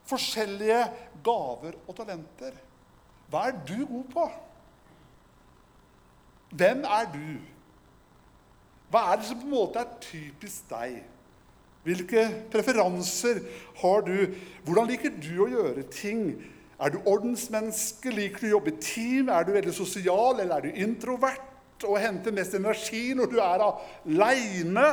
forskjellige 0.09 0.81
gaver 1.23 1.77
og 1.87 1.95
talenter. 1.95 2.57
Hva 3.29 3.47
er 3.47 3.59
du 3.67 3.85
god 3.85 4.09
på? 4.13 4.25
Hvem 6.53 6.83
er 6.85 7.07
du? 7.13 7.39
Hva 8.91 9.07
er 9.11 9.17
det 9.17 9.25
som 9.29 9.39
på 9.39 9.47
en 9.47 9.53
måte 9.55 9.81
er 9.81 9.95
typisk 10.03 10.67
deg? 10.69 10.99
Hvilke 11.83 12.25
preferanser 12.51 13.41
har 13.81 14.03
du? 14.05 14.35
Hvordan 14.63 14.91
liker 14.91 15.15
du 15.17 15.31
å 15.43 15.49
gjøre 15.51 15.85
ting? 15.91 16.27
Er 16.81 16.93
du 16.93 17.01
ordensmenneske? 17.05 18.11
Liker 18.13 18.43
du 18.43 18.47
å 18.49 18.55
jobbe 18.57 18.73
i 18.73 18.79
team? 18.81 19.29
Er 19.29 19.45
du 19.45 19.53
veldig 19.55 19.73
sosial, 19.75 20.39
eller 20.39 20.57
er 20.57 20.67
du 20.67 20.85
introvert? 20.85 21.49
og 21.87 21.99
henter 22.01 22.35
mest 22.35 22.55
energi 22.57 23.13
når 23.17 23.31
du 23.31 23.39
er 23.43 23.63
aleine 23.65 24.85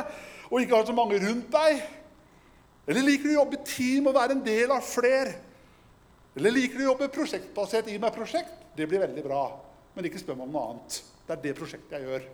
og 0.49 0.59
ikke 0.59 0.75
har 0.75 0.87
så 0.87 0.95
mange 0.95 1.19
rundt 1.23 1.51
deg? 1.53 1.81
Eller 2.89 3.05
liker 3.05 3.29
du 3.29 3.33
å 3.35 3.39
jobbe 3.39 3.59
i 3.59 3.67
team 3.67 4.09
og 4.09 4.17
være 4.17 4.35
en 4.35 4.43
del 4.43 4.73
av 4.73 4.83
flere? 4.83 5.37
Eller 6.35 6.55
liker 6.55 6.79
du 6.79 6.85
å 6.85 6.89
jobbe 6.91 7.11
prosjektbasert? 7.13 7.87
Gi 7.91 7.99
meg 8.01 8.15
prosjekt. 8.15 8.51
Det 8.75 8.87
blir 8.89 9.03
veldig 9.03 9.23
bra. 9.23 9.45
Men 9.95 10.07
ikke 10.07 10.19
spør 10.19 10.39
meg 10.39 10.49
om 10.49 10.55
noe 10.55 10.73
annet. 10.73 10.97
Det 11.27 11.35
er 11.35 11.43
det 11.45 11.55
prosjektet 11.59 11.95
jeg 11.97 12.07
gjør. 12.07 12.27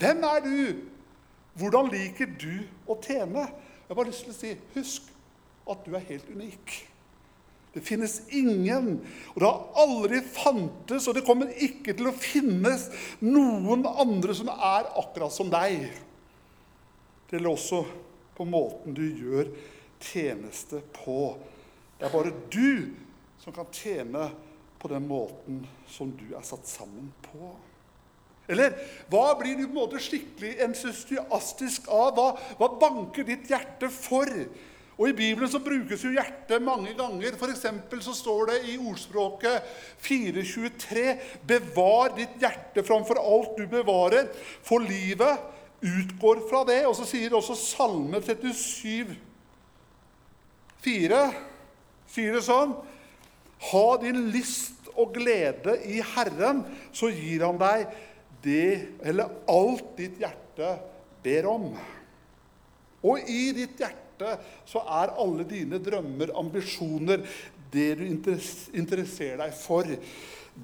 Hvem 0.00 0.24
er 0.28 0.44
du? 0.46 0.58
Hvordan 1.60 1.90
liker 1.92 2.30
du 2.40 2.62
å 2.88 2.96
tjene? 3.02 3.44
Jeg 3.44 3.90
har 3.90 3.98
bare 3.98 4.12
lyst 4.12 4.24
til 4.24 4.32
å 4.32 4.38
si 4.38 4.54
husk 4.76 5.12
at 5.72 5.84
du 5.84 5.96
er 5.96 6.06
helt 6.08 6.30
unik. 6.32 6.78
Det 7.72 7.80
finnes 7.80 8.18
ingen, 8.28 8.98
og 9.32 9.38
det 9.40 9.48
har 9.48 9.80
aldri 9.80 10.20
fantes, 10.26 11.06
og 11.08 11.16
det 11.16 11.24
kommer 11.24 11.52
ikke 11.56 11.94
til 11.96 12.10
å 12.10 12.14
finnes 12.16 12.90
noen 13.24 13.86
andre 13.88 14.36
som 14.36 14.50
er 14.52 14.90
akkurat 15.00 15.32
som 15.32 15.48
deg. 15.52 15.86
Det 17.28 17.38
gjelder 17.38 17.54
også 17.54 17.80
på 18.36 18.44
måten 18.44 18.92
du 18.96 19.06
gjør 19.06 19.48
tjeneste 20.04 20.82
på. 20.98 21.32
Det 21.96 22.08
er 22.08 22.12
bare 22.12 22.34
du 22.52 22.92
som 23.40 23.56
kan 23.56 23.68
tjene 23.72 24.28
på 24.82 24.90
den 24.92 25.06
måten 25.08 25.62
som 25.88 26.10
du 26.18 26.34
er 26.36 26.44
satt 26.44 26.68
sammen 26.68 27.08
på. 27.24 27.54
Eller 28.50 28.74
hva 29.08 29.30
blir 29.38 29.56
du 29.56 29.64
på 29.64 29.70
en 29.70 29.78
måte 29.78 30.02
skikkelig 30.02 30.56
entusiastisk 30.66 31.86
av? 31.94 32.16
Hva, 32.18 32.28
hva 32.58 32.68
banker 32.82 33.26
ditt 33.26 33.48
hjerte 33.48 33.88
for? 33.94 34.28
Og 35.02 35.08
I 35.10 35.16
Bibelen 35.18 35.50
så 35.50 35.58
brukes 35.58 36.04
jo 36.06 36.12
hjertet 36.14 36.62
mange 36.62 36.92
ganger. 36.94 37.34
For 37.34 37.50
så 37.50 38.12
står 38.14 38.52
det 38.52 38.58
i 38.70 38.76
ordspråket 38.78 39.64
423.: 39.98 41.06
Bevar 41.42 42.12
ditt 42.14 42.36
hjerte 42.38 42.84
framfor 42.86 43.18
alt 43.18 43.56
du 43.58 43.64
bevarer, 43.66 44.28
for 44.62 44.78
livet 44.78 45.42
utgår 45.82 46.44
fra 46.46 46.60
det. 46.68 46.84
Og 46.86 46.94
så 46.94 47.08
sier 47.08 47.34
også 47.34 47.58
Salme 47.58 48.20
37, 48.22 49.16
4, 50.82 51.24
sier 52.10 52.38
det 52.38 52.44
sånn 52.46 52.76
Ha 53.72 53.88
din 54.02 54.28
lyst 54.34 54.88
og 54.98 55.14
glede 55.14 55.76
i 55.86 55.98
Herren, 56.14 56.62
så 56.94 57.10
gir 57.10 57.42
Han 57.46 57.58
deg 57.58 57.90
det, 58.42 58.98
eller 59.02 59.34
alt 59.50 59.96
ditt 59.98 60.18
hjerte 60.22 60.76
ber 61.22 61.50
om. 61.50 61.68
Og 63.02 63.30
i 63.30 63.50
ditt 63.54 63.78
hjerte 63.82 64.01
så 64.68 64.82
er 65.00 65.14
alle 65.22 65.46
dine 65.48 65.80
drømmer, 65.82 66.34
ambisjoner, 66.38 67.24
det 67.72 67.90
du 68.00 68.04
interesserer 68.06 69.40
deg 69.40 69.54
for, 69.56 69.88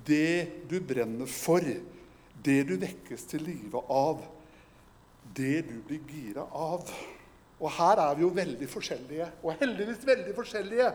det 0.07 0.67
du 0.69 0.79
brenner 0.85 1.31
for, 1.31 1.65
det 2.45 2.59
du 2.69 2.75
vekkes 2.81 3.25
til 3.31 3.47
live 3.49 3.81
av, 3.93 4.21
det 5.37 5.63
du 5.69 5.79
blir 5.87 6.03
gira 6.09 6.45
av. 6.53 6.91
Og 7.59 7.73
her 7.75 8.01
er 8.05 8.19
vi 8.19 8.23
jo 8.23 8.35
veldig 8.35 8.69
forskjellige, 8.71 9.31
og 9.43 9.57
heldigvis 9.61 10.05
veldig 10.07 10.35
forskjellige. 10.37 10.91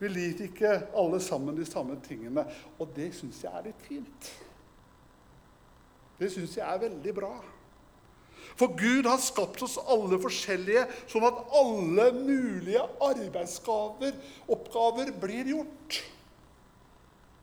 Vi 0.00 0.08
liker 0.10 0.48
ikke 0.48 0.72
alle 0.98 1.20
sammen 1.22 1.56
de 1.56 1.66
samme 1.68 1.98
tingene, 2.02 2.42
og 2.78 2.90
det 2.96 3.12
syns 3.14 3.44
jeg 3.44 3.52
er 3.54 3.68
litt 3.68 3.84
fint. 3.86 4.30
Det 6.18 6.30
syns 6.32 6.56
jeg 6.58 6.66
er 6.66 6.80
veldig 6.88 7.14
bra. 7.14 7.36
For 8.58 8.72
Gud 8.76 9.08
har 9.08 9.20
skapt 9.22 9.62
oss 9.64 9.78
alle 9.80 10.18
forskjellige, 10.22 10.84
sånn 11.10 11.26
at 11.28 11.40
alle 11.58 12.08
mulige 12.16 12.82
arbeidsgaver, 13.02 14.16
oppgaver, 14.52 15.12
blir 15.22 15.54
gjort. 15.54 16.02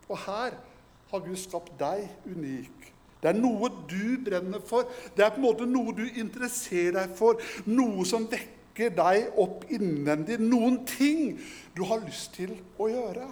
Og 0.10 0.22
her 0.26 0.58
har 1.10 1.26
Gud 1.26 1.40
skapt 1.42 1.74
deg 1.80 2.06
unik. 2.30 2.90
Det 3.20 3.34
er 3.34 3.40
noe 3.40 3.68
du 3.90 4.20
brenner 4.24 4.62
for. 4.64 4.88
Det 5.16 5.26
er 5.26 5.34
på 5.34 5.42
en 5.42 5.48
måte 5.50 5.68
noe 5.68 5.92
du 5.96 6.06
interesserer 6.08 7.02
deg 7.02 7.18
for. 7.20 7.42
Noe 7.68 8.06
som 8.08 8.30
vekker 8.32 8.94
deg 8.96 9.40
opp 9.42 9.66
innvendig. 9.76 10.40
Noen 10.40 10.80
ting 10.88 11.36
du 11.76 11.84
har 11.90 12.00
lyst 12.06 12.38
til 12.38 12.56
å 12.80 12.88
gjøre. 12.92 13.28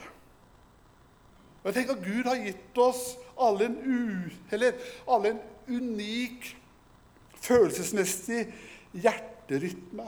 Og 1.62 1.70
jeg 1.70 1.78
tenker 1.78 1.98
at 1.98 2.04
Gud 2.04 2.28
har 2.28 2.44
gitt 2.44 2.82
oss 2.84 3.04
alle 3.38 3.70
en, 3.70 3.78
u, 3.84 4.60
alle 5.08 5.34
en 5.34 5.42
unik 5.68 6.52
følelsesmessig 7.48 8.46
hjerterytme. 8.94 10.08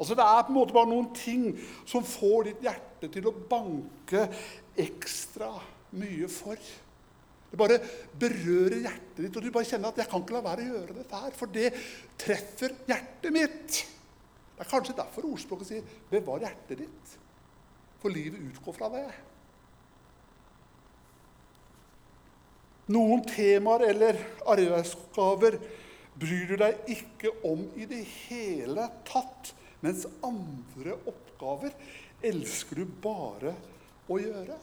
Altså 0.00 0.16
Det 0.16 0.24
er 0.24 0.44
på 0.46 0.52
en 0.52 0.56
måte 0.56 0.76
bare 0.76 0.88
noen 0.88 1.10
ting 1.16 1.50
som 1.88 2.06
får 2.06 2.48
ditt 2.48 2.62
hjerte 2.64 3.10
til 3.12 3.26
å 3.28 3.36
banke 3.50 4.24
ekstra 4.80 5.50
mye 6.00 6.28
for. 6.32 6.56
Det 7.50 7.58
bare 7.58 7.80
berører 8.20 8.78
hjertet 8.84 9.24
ditt, 9.24 9.36
og 9.36 9.42
du 9.42 9.50
bare 9.50 9.66
kjenner 9.66 9.90
at 9.90 9.96
'jeg 9.98 10.08
kan 10.08 10.22
ikke 10.22 10.36
la 10.36 10.40
være 10.40 10.62
å 10.62 10.72
gjøre 10.72 10.94
dette 10.94 11.16
her', 11.16 11.36
for 11.36 11.46
det 11.46 11.72
treffer 12.16 12.76
hjertet 12.86 13.32
mitt. 13.32 13.86
Det 14.56 14.66
er 14.66 14.70
kanskje 14.70 14.96
derfor 14.96 15.26
ordspråket 15.26 15.66
sier 15.66 15.82
'bevar 16.10 16.40
hjertet 16.40 16.78
ditt', 16.78 17.18
for 18.00 18.08
livet 18.08 18.40
utgår 18.40 18.72
fra 18.72 18.88
det. 18.88 19.10
Noen 22.88 23.24
temaer 23.26 23.88
eller 23.90 24.16
arbeidsoppgaver 24.46 25.58
bryr 26.20 26.50
du 26.50 26.56
deg 26.60 26.92
ikke 26.92 27.32
om 27.48 27.64
i 27.78 27.86
det 27.88 28.02
hele 28.28 28.86
tatt, 29.08 29.54
mens 29.80 30.04
andre 30.26 30.98
oppgaver 31.08 31.72
elsker 32.26 32.82
du 32.82 32.98
bare 33.02 33.54
å 34.10 34.18
gjøre. 34.20 34.58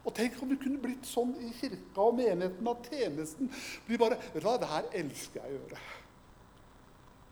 Og 0.00 0.14
Tenk 0.16 0.38
om 0.40 0.48
det 0.48 0.60
kunne 0.62 0.80
blitt 0.80 1.04
sånn 1.04 1.34
i 1.44 1.50
kirka 1.58 2.06
og 2.06 2.16
menigheten 2.16 2.70
at 2.72 2.86
tjenesten 2.88 3.50
blir 3.84 4.00
bare 4.00 4.16
Vet 4.30 4.40
du 4.40 4.46
hva, 4.46 4.56
det 4.60 4.70
her 4.70 4.88
elsker 5.02 5.42
jeg 5.42 5.50
å 5.50 5.58
gjøre. 5.58 5.82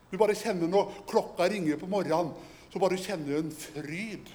Du 0.08 0.16
bare 0.20 0.36
kjenner 0.36 0.70
når 0.72 0.92
klokka 1.08 1.48
ringer 1.52 1.80
på 1.80 1.88
morgenen, 1.90 2.34
så 2.68 2.80
bare 2.80 3.00
kjenner 3.00 3.32
du 3.32 3.38
en 3.40 3.54
fryd. 3.56 4.28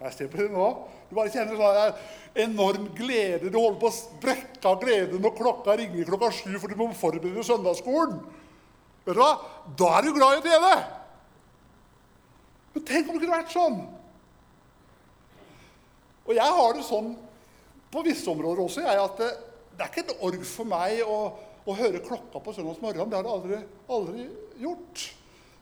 Jeg 0.00 0.16
ser 0.16 0.30
på 0.32 0.40
det 0.40 0.48
nå. 0.52 0.66
Du 1.10 1.16
bare 1.18 1.32
kjenner 1.32 1.58
sånn 1.58 2.44
enorm 2.46 2.86
glede. 2.96 3.50
Du 3.50 3.58
holder 3.58 3.80
på 3.82 3.90
å 3.90 3.96
sprekke 3.96 4.70
av 4.70 4.78
glede 4.80 5.18
når 5.20 5.34
klokka 5.36 5.76
ringer 5.76 6.08
klokka 6.08 6.30
sju 6.32 6.54
for 6.56 6.72
du 6.72 6.78
må 6.78 6.88
forberede 6.96 7.44
søndagsskolen. 7.44 8.20
Vet 9.04 9.16
du 9.16 9.20
hva? 9.20 9.34
Da 9.76 9.90
er 9.98 10.06
du 10.06 10.14
glad 10.16 10.38
i 10.38 10.44
TV! 10.46 10.66
Men 12.70 12.86
tenk 12.86 13.08
om 13.08 13.16
det 13.16 13.24
kunne 13.24 13.40
vært 13.40 13.52
sånn! 13.52 13.80
Og 16.28 16.36
jeg 16.36 16.56
har 16.56 16.76
det 16.76 16.86
sånn 16.86 17.14
på 17.90 18.02
visse 18.06 18.28
områder 18.30 18.62
også, 18.62 18.84
jeg, 18.84 18.98
at 19.02 19.16
det, 19.18 19.30
det 19.74 19.82
er 19.82 19.90
ikke 19.90 20.04
en 20.04 20.26
org 20.28 20.44
for 20.46 20.68
meg 20.70 21.00
å, 21.02 21.16
å 21.66 21.74
høre 21.74 22.02
klokka 22.06 22.42
på 22.44 22.54
søndagsmorgen. 22.54 23.10
Det 23.10 23.18
har 23.18 23.26
det 23.26 23.32
aldri, 23.34 23.58
aldri 23.90 24.28
gjort. 24.62 25.08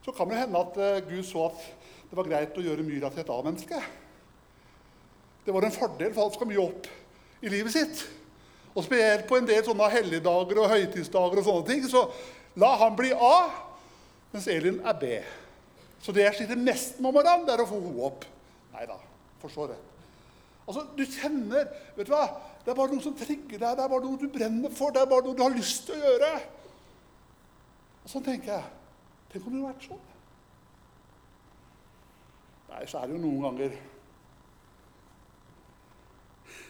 Så 0.04 0.12
kan 0.12 0.28
det 0.28 0.42
hende 0.42 0.60
at 0.60 0.76
uh, 0.76 0.98
Gud 1.08 1.24
så 1.26 1.46
at 1.48 1.64
det 2.10 2.18
var 2.18 2.28
greit 2.28 2.58
å 2.60 2.64
gjøre 2.64 2.84
Myra 2.84 3.10
til 3.12 3.24
et 3.24 3.32
A-menneske. 3.32 3.80
Det 5.48 5.54
var 5.54 5.64
en 5.64 5.72
fordel, 5.72 6.10
for 6.12 6.26
alt 6.26 6.34
skal 6.36 6.48
mye 6.50 6.60
opp 6.60 6.86
i 7.40 7.48
livet 7.48 7.72
sitt. 7.72 8.02
Og 8.74 8.84
spesielt 8.84 9.24
på 9.24 9.38
en 9.38 9.46
del 9.48 9.62
sånne 9.64 9.86
helligdager 9.94 10.60
og 10.60 10.68
høytidsdager 10.74 11.40
og 11.40 11.46
sånne 11.46 11.64
ting, 11.70 11.86
så 11.88 12.02
la 12.60 12.74
han 12.82 12.98
bli 12.98 13.14
A, 13.16 13.46
mens 14.34 14.48
Elin 14.52 14.82
er 14.84 14.98
B. 15.00 15.08
Så 16.04 16.12
det 16.12 16.26
jeg 16.26 16.36
sliter 16.42 16.60
mest 16.60 17.00
med 17.00 17.08
om 17.08 17.16
morgenen, 17.16 17.48
det 17.48 17.56
er 17.56 17.64
å 17.64 17.68
få 17.72 17.80
henne 17.80 18.04
opp. 18.10 18.28
Nei 18.76 18.84
da, 18.92 19.00
forstår 19.40 19.72
det. 19.72 19.80
Altså, 20.66 20.84
Du 21.00 21.04
kjenner 21.08 21.64
vet 21.96 22.04
du 22.04 22.12
hva, 22.12 22.28
Det 22.60 22.74
er 22.74 22.80
bare 22.84 22.92
noe 22.92 23.08
som 23.08 23.16
trigger 23.16 23.56
deg, 23.56 23.76
det 23.78 23.84
er 23.88 23.92
bare 23.96 24.04
noe 24.04 24.20
du 24.20 24.28
brenner 24.28 24.72
for, 24.76 24.92
det 24.92 25.00
er 25.00 25.08
bare 25.08 25.24
noe 25.24 25.38
du 25.38 25.46
har 25.48 25.56
lyst 25.56 25.86
til 25.88 25.96
å 25.96 26.10
gjøre. 26.10 26.34
Og 28.04 28.12
sånn 28.12 28.28
tenker 28.28 28.58
jeg. 28.58 28.72
Tenk 29.32 29.46
om 29.46 29.54
det 29.54 29.62
hadde 29.62 29.70
vært 29.72 29.92
sånn. 29.94 30.08
Nei, 32.68 32.82
så 32.84 33.00
er 33.00 33.08
det 33.08 33.16
jo 33.16 33.24
noen 33.24 33.46
ganger 33.48 33.78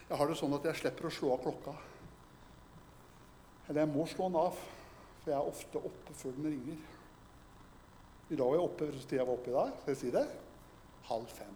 jeg 0.09 0.17
har 0.17 0.31
det 0.31 0.37
sånn 0.41 0.57
at 0.57 0.67
jeg 0.71 0.81
slipper 0.81 1.09
å 1.09 1.13
slå 1.13 1.33
av 1.35 1.43
klokka. 1.45 1.75
Eller 3.69 3.83
jeg 3.85 3.93
må 3.93 4.07
slå 4.09 4.31
den 4.31 4.39
av, 4.41 4.61
for 5.21 5.33
jeg 5.33 5.37
er 5.37 5.51
ofte 5.51 5.83
oppe 5.91 6.17
før 6.17 6.37
den 6.39 6.49
ringer. 6.55 6.79
I 8.29 8.37
dag 8.37 8.49
var 8.49 8.57
jeg 8.57 8.65
oppe 8.65 8.89
tid 8.95 9.19
jeg 9.19 9.29
var 9.29 9.35
oppe 9.37 9.53
i 9.53 9.57
dag. 9.59 9.77
Skal 9.83 9.95
jeg 9.95 10.01
si 10.01 10.15
det? 10.15 10.25
Halv 11.09 11.37
fem. 11.37 11.55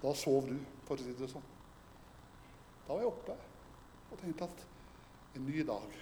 Da 0.00 0.14
sov 0.16 0.48
du, 0.48 0.56
for 0.88 0.96
å 0.96 1.04
si 1.04 1.14
det 1.18 1.28
sånn. 1.28 1.46
Da 2.86 2.94
var 2.94 3.04
jeg 3.04 3.12
oppe 3.12 3.36
og 4.08 4.20
tenkte 4.22 4.48
at 4.48 4.66
en 5.36 5.44
ny 5.44 5.62
dag. 5.68 5.96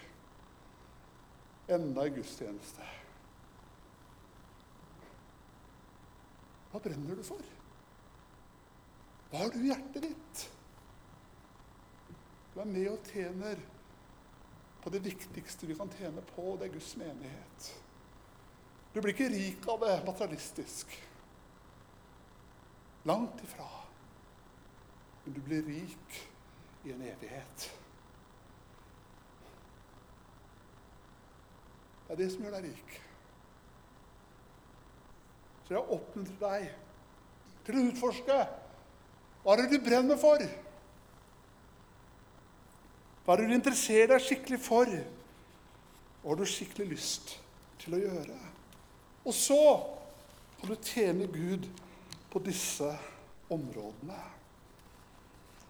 Enda 1.75 2.07
en 2.07 2.15
gudstjeneste. 2.15 2.91
Hva 6.71 6.83
brenner 6.83 7.19
du 7.19 7.23
for? 7.27 7.55
Hva 9.31 9.41
har 9.41 9.51
du 9.51 9.59
i 9.59 9.71
hjertet 9.73 10.07
ditt? 10.07 10.47
Du 12.57 12.61
er 12.63 12.69
med 12.73 12.87
og 12.89 13.03
tjener 13.05 13.59
på 14.81 14.89
det 14.89 15.03
viktigste 15.05 15.67
vi 15.69 15.75
kan 15.77 15.91
tjene 15.93 16.23
på, 16.25 16.41
og 16.41 16.55
det 16.57 16.65
er 16.65 16.73
Guds 16.73 16.95
menighet. 16.97 17.67
Du 18.95 18.97
blir 18.97 19.13
ikke 19.13 19.27
rik 19.29 19.67
av 19.69 19.85
det 19.85 19.91
materialistisk. 20.07 20.95
Langt 23.05 23.45
ifra. 23.45 23.69
Men 25.21 25.37
du 25.37 25.41
blir 25.45 25.69
rik 25.69 26.19
i 26.81 26.97
en 26.97 27.05
evighet. 27.13 27.69
Det 32.07 32.17
er 32.17 32.23
det 32.25 32.33
som 32.33 32.49
gjør 32.49 32.57
deg 32.57 32.71
rik. 32.71 33.01
Så 35.67 35.77
jeg 35.77 35.99
oppmuntrer 36.01 36.45
deg 36.49 37.65
til 37.67 37.77
å 37.77 37.89
utforske 37.91 38.45
hva 39.43 39.53
er 39.53 39.67
det 39.67 39.75
du 39.77 39.83
brenner 39.85 40.17
for. 40.17 40.41
Hva 43.27 43.35
du 43.35 43.49
interesserer 43.51 44.13
deg 44.13 44.23
skikkelig 44.23 44.57
for? 44.63 44.87
Hva 44.87 46.29
har 46.31 46.37
du 46.39 46.47
skikkelig 46.47 46.93
lyst 46.93 47.33
til 47.81 47.97
å 47.97 47.99
gjøre? 47.99 48.37
Og 49.27 49.35
så 49.35 49.57
kan 50.61 50.71
du 50.71 50.77
tjene 50.79 51.27
Gud 51.27 51.67
på 52.31 52.39
disse 52.45 52.87
områdene. 53.51 54.21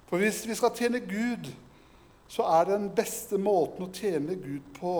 For 0.05 0.21
hvis 0.21 0.43
vi 0.45 0.53
skal 0.59 0.75
tjene 0.77 1.01
Gud, 1.01 1.49
så 2.29 2.45
er 2.59 2.69
den 2.75 2.91
beste 2.93 3.41
måten 3.41 3.87
å 3.87 3.89
tjene 3.89 4.37
Gud 4.37 4.69
på, 4.77 4.93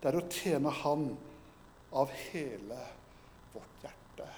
det 0.00 0.14
er 0.14 0.16
å 0.16 0.26
tjene 0.32 0.72
Han 0.80 1.10
av 1.92 2.08
hele 2.30 2.80
vårt 3.52 3.84
hjerte. 3.84 4.32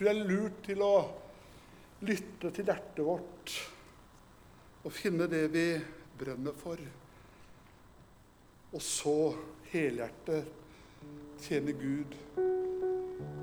Tror 0.00 0.08
det 0.08 0.16
er 0.16 0.28
lurt 0.32 0.60
til 0.64 0.80
å 0.80 0.94
lytte 2.08 2.48
til 2.56 2.70
hjertet 2.70 3.00
vårt 3.04 3.50
og 4.80 4.94
finne 4.96 5.26
det 5.28 5.42
vi 5.52 5.64
brenner 6.16 6.54
for. 6.56 6.80
Og 8.72 8.80
så 8.80 9.12
helhjertet 9.68 10.48
tjene 11.44 11.74
Gud 11.76 12.16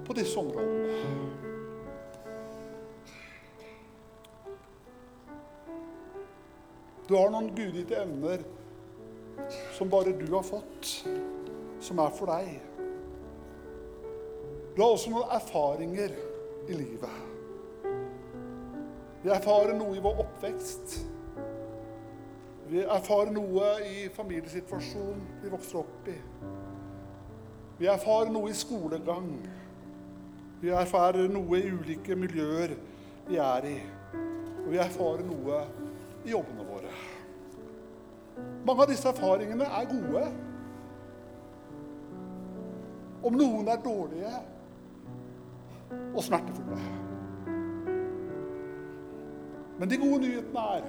på 0.08 0.16
disse 0.18 0.42
områdene. 0.42 0.98
Du 7.06 7.14
har 7.20 7.30
noen 7.36 7.52
gudgitte 7.54 8.00
evner 8.02 8.42
som 9.78 9.94
bare 9.94 10.16
du 10.18 10.26
har 10.34 10.50
fått, 10.50 11.06
som 11.86 12.02
er 12.02 12.18
for 12.18 12.34
deg. 12.34 12.50
Du 14.74 14.82
har 14.82 14.96
også 14.96 15.14
noen 15.14 15.38
erfaringer 15.38 16.18
i 16.68 16.78
livet. 16.78 17.10
Vi 19.24 19.32
erfarer 19.34 19.76
noe 19.78 19.96
i 19.98 20.02
vår 20.04 20.22
oppvekst. 20.24 20.98
Vi 22.68 22.84
erfarer 22.84 23.32
noe 23.32 23.70
i 23.88 24.08
familiesituasjonen 24.16 25.24
vi 25.42 25.52
vokser 25.52 25.80
opp 25.82 26.10
i. 26.12 26.18
Vi 27.80 27.88
erfarer 27.92 28.34
noe 28.34 28.52
i 28.52 28.58
skolegang. 28.58 29.30
Vi 30.62 30.74
erfarer 30.74 31.30
noe 31.32 31.60
i 31.60 31.72
ulike 31.72 32.18
miljøer 32.18 32.76
vi 33.28 33.40
er 33.40 33.70
i. 33.70 33.78
Og 34.66 34.72
vi 34.74 34.82
erfarer 34.84 35.24
noe 35.28 35.62
i 36.26 36.34
jobbene 36.34 36.68
våre. 36.68 36.92
Mange 38.68 38.84
av 38.84 38.92
disse 38.92 39.08
erfaringene 39.10 39.68
er 39.80 39.90
gode. 39.90 40.26
Om 43.28 43.38
noen 43.40 43.72
er 43.72 43.82
dårlige 43.84 44.34
og 46.14 46.24
smertefulle. 46.26 46.80
Men 49.78 49.92
de 49.92 50.00
gode 50.02 50.22
nyhetene 50.24 50.64
er 50.78 50.88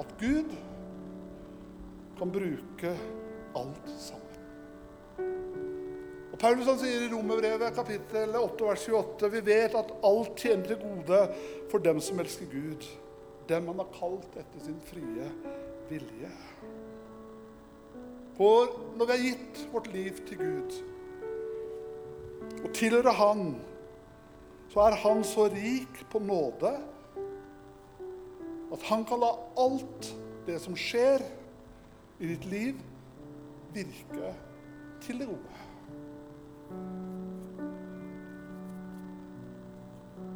at 0.00 0.14
Gud 0.18 0.56
kan 2.18 2.32
bruke 2.32 2.94
alt 3.56 3.92
sammen. 3.98 4.26
Og 6.30 6.38
Paulus 6.38 6.68
han 6.68 6.78
sier 6.80 7.04
i 7.04 7.10
Romerbrevet 7.12 7.76
kapittel 7.76 8.34
8 8.38 8.66
vers 8.66 8.86
28 8.88 9.30
vi 9.36 9.44
vet 9.50 9.76
at 9.76 9.94
alt 10.08 10.34
tjener 10.40 10.72
til 10.72 10.80
gode 10.82 11.22
for 11.70 11.84
dem 11.84 12.00
som 12.04 12.20
elsker 12.22 12.48
Gud, 12.50 12.86
dem 13.48 13.68
han 13.70 13.82
har 13.82 13.90
kalt 13.96 14.38
etter 14.40 14.64
sin 14.64 14.78
frie 14.90 15.30
vilje. 15.90 16.30
For 18.38 18.72
når 18.96 19.04
vi 19.04 19.16
har 19.16 19.26
gitt 19.26 19.66
vårt 19.72 19.90
liv 19.92 20.22
til 20.26 20.40
Gud 20.40 20.78
og 22.64 22.72
tilhører 22.76 23.16
Han, 23.16 23.54
så 24.70 24.80
er 24.80 24.98
Han 25.02 25.24
så 25.24 25.48
rik 25.52 26.04
på 26.10 26.18
nåde 26.18 26.72
at 28.72 28.82
Han 28.82 29.04
kan 29.04 29.20
la 29.20 29.30
alt 29.58 30.12
det 30.46 30.60
som 30.62 30.76
skjer 30.78 31.24
i 32.20 32.28
ditt 32.30 32.44
liv, 32.50 32.78
virke 33.74 34.34
til 35.02 35.18
det 35.22 35.26
gode. 35.30 35.56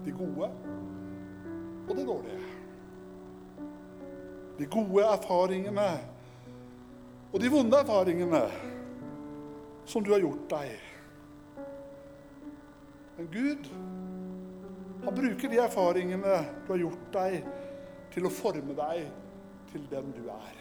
De 0.05 0.13
gode 0.13 0.51
og 1.89 1.97
det 1.97 2.07
dårlige. 2.07 2.41
De 4.59 4.67
gode 4.71 5.05
erfaringene 5.05 5.89
og 7.33 7.41
de 7.43 7.51
vonde 7.51 7.77
erfaringene 7.77 8.43
som 9.87 10.05
du 10.05 10.13
har 10.15 10.23
gjort 10.23 10.45
deg. 10.51 10.94
Men 13.17 13.29
Gud, 13.33 13.69
han 15.05 15.15
bruker 15.15 15.49
de 15.49 15.61
erfaringene 15.63 16.39
du 16.67 16.73
har 16.73 16.83
gjort 16.83 17.07
deg, 17.15 17.45
til 18.15 18.27
å 18.29 18.33
forme 18.33 18.75
deg 18.79 19.09
til 19.73 19.87
den 19.91 20.13
du 20.15 20.29
er. 20.31 20.59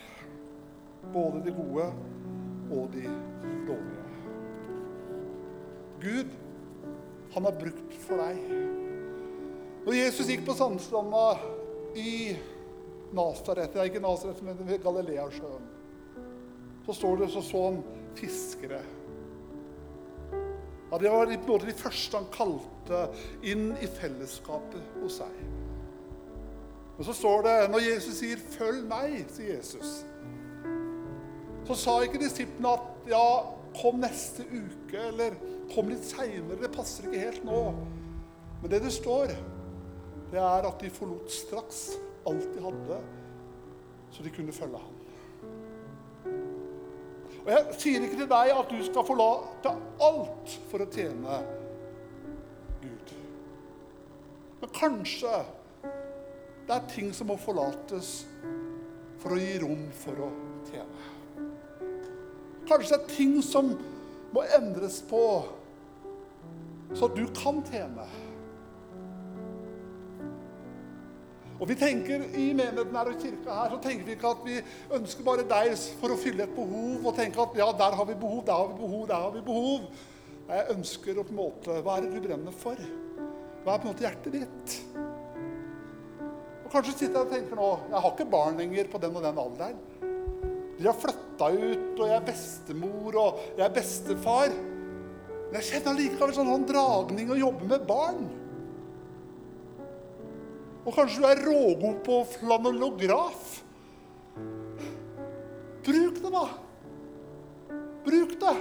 Både 1.13 1.43
de 1.45 1.53
gode 1.53 1.89
og 2.73 2.87
de 2.93 3.03
dårlige. 3.67 4.03
Gud, 6.03 6.33
han 7.33 7.47
har 7.47 7.59
brukt 7.59 7.93
for 8.05 8.21
deg. 8.23 8.41
Når 9.83 9.99
Jesus 9.99 10.29
gikk 10.31 10.45
på 10.47 10.55
sandstranda 10.57 11.37
i 11.99 12.33
Nasaret, 13.13 13.77
ikke 13.85 14.01
Nasaret, 14.01 14.41
men 14.45 14.59
Galileasjøen, 14.83 15.69
så 16.85 16.97
står 16.97 17.23
det 17.23 17.31
så 17.33 17.43
så 17.45 17.63
han 17.69 17.79
fiskere. 18.17 18.81
Ja, 20.93 20.97
Det 20.97 21.10
var 21.10 21.38
både 21.47 21.65
de 21.65 21.73
første 21.73 22.19
han 22.19 22.27
kalte 22.29 22.97
inn 23.41 23.71
i 23.82 23.88
fellesskapet 23.89 24.99
hos 25.01 25.15
seg. 25.23 25.39
Og 26.99 27.08
så 27.08 27.15
står 27.17 27.41
det 27.47 27.53
når 27.73 27.82
Jesus 27.88 28.19
sier 28.19 28.38
'følg 28.38 28.84
meg', 28.86 29.25
sier 29.34 29.56
Jesus, 29.56 30.06
så 31.65 31.75
sa 31.75 31.95
ikke 32.01 32.21
disiplene 32.21 32.75
at 32.77 33.10
'ja, 33.10 33.41
kom 33.82 33.95
neste 34.06 34.45
uke', 34.45 35.08
eller 35.08 35.34
'kom 35.73 35.89
litt 35.89 36.06
seinere', 36.06 36.62
det 36.62 36.71
passer 36.71 37.10
ikke 37.10 37.25
helt 37.25 37.43
nå. 37.43 37.73
Men 38.62 38.71
det 38.71 38.82
det 38.82 38.93
står, 38.93 39.34
det 40.32 40.39
er 40.39 40.67
at 40.67 40.79
de 40.79 40.89
forlot 40.89 41.32
straks 41.32 41.97
alt 42.27 42.53
de 42.53 42.62
hadde, 42.62 43.01
så 44.12 44.23
de 44.23 44.29
kunne 44.29 44.53
følge 44.53 44.77
ham. 44.77 45.02
Og 47.43 47.49
Jeg 47.51 47.75
sier 47.75 48.06
ikke 48.06 48.21
til 48.21 48.29
deg 48.32 48.53
at 48.56 48.69
du 48.71 48.77
skal 48.86 49.06
forlate 49.08 49.73
alt 50.08 50.53
for 50.71 50.84
å 50.84 50.88
tjene 50.91 51.39
Gud. 52.84 53.12
Men 54.62 54.71
kanskje 54.77 55.41
det 56.63 56.77
er 56.77 56.86
ting 56.93 57.10
som 57.15 57.27
må 57.27 57.36
forlates 57.36 58.13
for 59.19 59.36
å 59.36 59.39
gi 59.41 59.58
rom 59.60 59.89
for 59.99 60.23
å 60.23 60.29
tjene. 60.69 61.10
Kanskje 62.69 62.93
det 62.93 62.99
er 63.01 63.12
ting 63.12 63.36
som 63.43 63.73
må 64.34 64.45
endres 64.56 65.01
på 65.10 65.23
så 66.93 67.10
du 67.12 67.25
kan 67.36 67.60
tjene. 67.67 68.06
Og 71.59 71.67
vi 71.69 71.75
tenker 71.77 72.23
I 72.33 72.47
menigheten 72.55 72.97
her 72.97 73.11
og 73.11 73.19
kirka 73.21 73.57
her 73.59 73.75
så 73.75 73.79
tenker 73.83 74.07
vi 74.07 74.15
ikke 74.15 74.31
at 74.33 74.41
vi 74.47 74.57
ønsker 74.97 75.27
bare 75.27 75.45
deg 75.47 75.75
for 76.01 76.13
å 76.13 76.17
fylle 76.19 76.47
et 76.47 76.55
behov 76.55 77.05
og 77.05 77.15
tenke 77.19 77.43
at 77.43 77.59
ja, 77.59 77.69
der 77.78 77.97
har 77.99 78.09
vi 78.09 78.17
behov, 78.19 78.41
der 78.47 78.57
har 78.57 78.71
vi 78.71 78.80
behov, 78.82 79.05
der 79.11 79.21
har 79.28 79.36
vi 79.36 79.43
behov. 79.45 79.86
Jeg 80.49 80.73
ønsker 80.73 81.19
å 81.19 81.23
på 81.23 81.32
en 81.32 81.39
måte 81.39 81.80
Hva 81.86 81.97
er 81.97 82.05
det 82.05 82.17
du 82.17 82.25
brenner 82.25 82.55
for? 82.63 82.80
Hva 83.63 83.75
er 83.75 83.80
på 83.80 83.88
en 83.88 83.93
måte 83.93 84.03
hjertet 84.03 84.36
ditt? 84.36 84.75
Og 86.65 86.69
Kanskje 86.73 86.97
sitter 86.97 87.21
jeg 87.21 87.28
og 87.28 87.32
tenker 87.32 87.59
nå 87.59 87.69
Jeg 87.93 88.01
har 88.01 88.11
ikke 88.11 88.32
barn 88.34 88.59
lenger 88.59 88.89
på 88.91 88.99
den 88.99 89.15
og 89.15 89.23
den 89.23 89.41
alderen. 89.45 89.82
De 90.73 90.88
har 90.89 90.97
flytta 90.97 91.47
ut, 91.53 91.99
og 91.99 92.07
jeg 92.09 92.15
er 92.17 92.25
bestemor, 92.28 93.17
og 93.21 93.43
jeg 93.53 93.63
er 93.63 93.75
bestefar. 93.75 94.55
Men 95.45 95.59
jeg 95.59 95.67
kjenner 95.69 95.99
likevel 95.99 96.34
sånn, 96.34 96.49
sånn 96.49 96.65
dragning 96.67 97.30
å 97.32 97.38
jobbe 97.38 97.69
med 97.69 97.86
barn. 97.88 98.23
Og 100.84 100.91
kanskje 100.91 101.21
du 101.21 101.27
er 101.29 101.43
rågod 101.47 101.99
på 102.03 102.19
flanellograf. 102.36 103.59
Bruk 105.84 106.19
det, 106.19 106.31
da. 106.31 106.45
Bruk 108.03 108.38
det. 108.41 108.55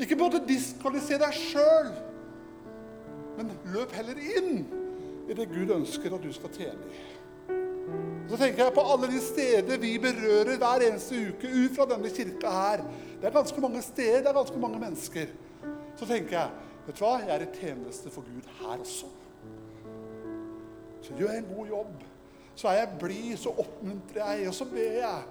Ikke 0.00 0.16
både 0.16 0.40
diskvaliser 0.48 1.20
deg 1.20 1.36
sjøl, 1.36 1.90
men 3.36 3.50
løp 3.74 3.92
heller 3.92 4.16
inn 4.16 4.62
i 5.28 5.36
det 5.36 5.48
Gud 5.50 5.72
ønsker 5.76 6.16
at 6.16 6.24
du 6.24 6.32
skal 6.32 6.52
tjene 6.56 6.88
i. 6.88 7.02
Så 8.30 8.38
tenker 8.38 8.62
jeg 8.62 8.74
på 8.76 8.84
alle 8.94 9.10
de 9.10 9.20
steder 9.20 9.80
vi 9.82 9.96
berører 10.00 10.56
hver 10.60 10.86
eneste 10.86 11.18
uke 11.28 11.50
ut 11.50 11.76
fra 11.76 11.88
denne 11.90 12.12
kirka 12.14 12.52
her. 12.54 12.84
Det 13.20 13.28
er 13.28 13.34
ganske 13.34 13.60
mange 13.60 13.82
steder, 13.84 14.22
det 14.22 14.30
er 14.30 14.40
ganske 14.40 14.60
mange 14.62 14.80
mennesker. 14.80 15.32
Så 15.98 16.08
tenker 16.08 16.38
jeg 16.38 16.68
vet 16.86 16.96
du 16.96 17.04
hva, 17.04 17.16
jeg 17.20 17.34
er 17.34 17.44
i 17.44 17.50
tjeneste 17.58 18.12
for 18.14 18.24
Gud 18.24 18.46
her 18.60 18.76
også. 18.78 19.10
Så 21.02 21.16
gjør 21.18 21.32
jeg 21.32 21.42
en 21.42 21.52
god 21.56 21.66
jobb. 21.66 22.06
Så 22.54 22.68
er 22.68 22.72
jeg 22.72 22.96
blid, 23.00 23.36
så 23.40 23.52
oppmuntrer 23.58 24.34
jeg, 24.34 24.48
og 24.48 24.54
så 24.54 24.64
ber 24.68 24.96
jeg. 25.00 25.22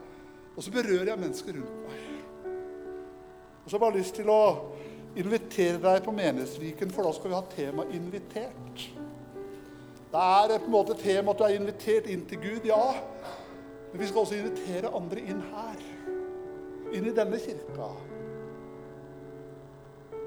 Og 0.56 0.64
så 0.64 0.72
berører 0.72 1.12
jeg 1.12 1.20
mennesker 1.20 1.60
rundt 1.60 1.84
meg. 1.88 2.06
Og 3.64 3.70
så 3.70 3.78
har 3.78 3.86
jeg 3.86 3.86
bare 3.86 4.00
lyst 4.00 4.16
til 4.18 4.32
å 4.34 4.42
invitere 5.20 5.78
deg 5.84 6.02
på 6.06 6.14
Menighetsviken, 6.16 6.92
for 6.94 7.06
da 7.06 7.14
skal 7.14 7.30
vi 7.30 7.38
ha 7.38 7.44
tema 7.54 7.86
'invitert'. 7.86 8.88
Det 10.10 10.20
er 10.20 10.58
på 10.58 10.66
en 10.66 10.72
måte 10.72 10.98
tema 10.98 11.32
at 11.32 11.38
du 11.38 11.44
er 11.44 11.60
invitert 11.60 12.08
inn 12.08 12.26
til 12.26 12.40
Gud, 12.42 12.66
ja. 12.66 12.94
Men 13.92 14.02
vi 14.02 14.08
skal 14.08 14.22
også 14.22 14.36
invitere 14.36 14.96
andre 14.96 15.20
inn 15.22 15.42
her. 15.42 15.84
Inn 16.94 17.06
i 17.06 17.14
denne 17.14 17.40
kirka. 17.40 17.92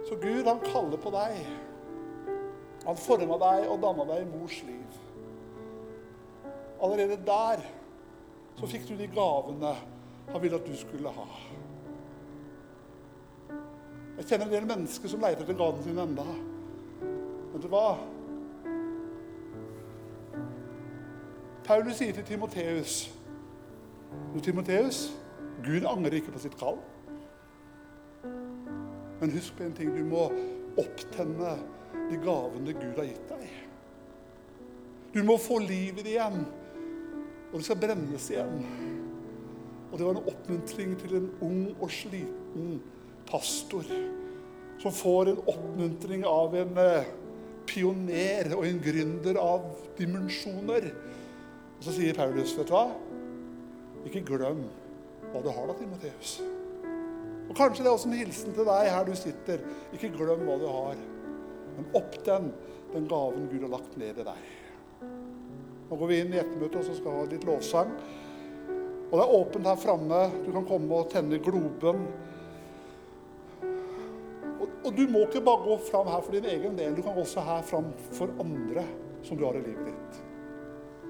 Så 0.08 0.14
Gud, 0.22 0.44
han 0.46 0.62
kaller 0.72 0.96
på 0.96 1.10
deg. 1.10 1.46
Han 2.86 2.96
forma 2.96 3.38
deg 3.42 3.68
og 3.70 3.82
danna 3.82 4.06
deg 4.14 4.22
i 4.22 4.30
mors 4.38 4.62
liv. 4.66 5.01
Allerede 6.82 7.18
der 7.26 7.62
så 8.58 8.68
fikk 8.68 8.88
du 8.88 8.96
de 8.98 9.08
gavene 9.08 9.74
han 10.32 10.42
ville 10.42 10.56
at 10.58 10.66
du 10.66 10.74
skulle 10.76 11.10
ha. 11.12 11.26
Jeg 14.16 14.26
kjenner 14.28 14.46
en 14.46 14.52
del 14.52 14.66
mennesker 14.68 15.08
som 15.08 15.22
leter 15.24 15.44
etter 15.44 15.56
gavene 15.58 15.84
sine 15.86 16.04
enda. 16.04 16.26
Vet 17.52 17.64
du 17.64 17.68
hva? 17.72 17.86
Paulus 21.66 22.00
sier 22.00 22.14
til 22.16 22.26
Timoteus 22.26 23.04
Du, 24.34 24.40
Timoteus, 24.40 25.06
Gud 25.64 25.86
angrer 25.88 26.18
ikke 26.18 26.34
på 26.34 26.42
sitt 26.42 26.56
kall. 26.60 26.76
Men 29.20 29.32
husk 29.32 29.54
på 29.56 29.64
en 29.64 29.76
ting. 29.76 29.92
Du 29.94 30.02
må 30.04 30.26
opptenne 30.80 31.54
de 32.10 32.18
gavene 32.20 32.74
Gud 32.74 32.98
har 32.98 33.08
gitt 33.08 33.30
deg. 33.30 33.46
Du 35.14 35.22
må 35.24 35.38
få 35.40 35.58
livet 35.64 36.08
igjen, 36.08 36.42
og 37.52 37.58
det 37.58 37.66
skal 37.66 37.80
brennes 37.82 38.26
igjen. 38.32 38.60
Og 39.92 39.98
det 39.98 40.06
var 40.06 40.16
en 40.16 40.28
oppmuntring 40.32 40.94
til 41.02 41.16
en 41.18 41.30
ung 41.44 41.64
og 41.74 41.90
sliten 41.92 42.78
pastor 43.28 43.84
som 44.80 44.94
får 44.96 45.30
en 45.30 45.42
oppmuntring 45.52 46.24
av 46.26 46.56
en 46.58 46.78
eh, 46.80 47.10
pioner 47.68 48.54
og 48.56 48.64
en 48.66 48.80
gründer 48.82 49.38
av 49.38 49.68
dimensjoner. 49.98 50.88
Og 51.76 51.84
så 51.84 51.94
sier 51.94 52.16
Paulus, 52.16 52.56
vet 52.56 52.70
du 52.70 52.74
hva? 52.74 52.86
Ikke 54.08 54.24
glem 54.32 54.64
hva 55.28 55.44
du 55.44 55.52
har 55.52 55.68
da, 55.68 55.76
Timoteus. 55.78 56.40
Og 57.48 57.54
Kanskje 57.58 57.84
det 57.84 57.90
er 57.90 57.94
også 57.94 58.08
en 58.08 58.16
hilsen 58.16 58.56
til 58.56 58.66
deg 58.66 58.90
her 58.90 59.06
du 59.06 59.12
sitter. 59.18 59.62
Ikke 59.92 60.10
glem 60.16 60.48
hva 60.48 60.58
du 60.58 60.66
har, 60.72 60.98
men 61.76 61.94
opp 62.00 62.16
den, 62.26 62.50
den 62.96 63.06
gaven 63.12 63.46
Gud 63.52 63.68
har 63.68 63.74
lagt 63.76 63.96
ned 64.00 64.18
i 64.18 64.26
deg. 64.32 64.50
Nå 65.92 65.96
går 66.00 66.08
vi 66.08 66.18
inn 66.22 66.30
i 66.32 66.38
ettermøtet 66.40 66.78
og 66.80 66.84
så 66.86 66.94
skal 66.96 67.12
vi 67.12 67.20
ha 67.20 67.24
litt 67.28 67.42
lovsang. 67.44 67.90
Og 69.10 69.10
det 69.12 69.24
er 69.26 69.32
åpent 69.36 69.66
her 69.68 69.76
framme. 69.76 70.20
Du 70.40 70.46
kan 70.54 70.64
komme 70.64 71.00
og 71.02 71.10
tenne 71.12 71.36
globen. 71.44 72.06
Og, 74.54 74.64
og, 74.70 74.88
du 74.96 75.02
må 75.12 75.26
ikke 75.26 75.42
bare 75.44 75.66
gå 75.66 75.76
fram 75.90 76.08
her 76.08 76.24
for 76.24 76.32
din 76.32 76.48
egen 76.48 76.80
del. 76.80 76.96
Du 76.96 77.02
kan 77.04 77.20
også 77.20 77.44
her 77.44 77.60
fram 77.68 77.92
for 78.16 78.32
andre 78.40 78.86
som 79.20 79.36
du 79.36 79.44
har 79.44 79.60
i 79.60 79.66
livet 79.66 79.90
ditt. 79.90 80.24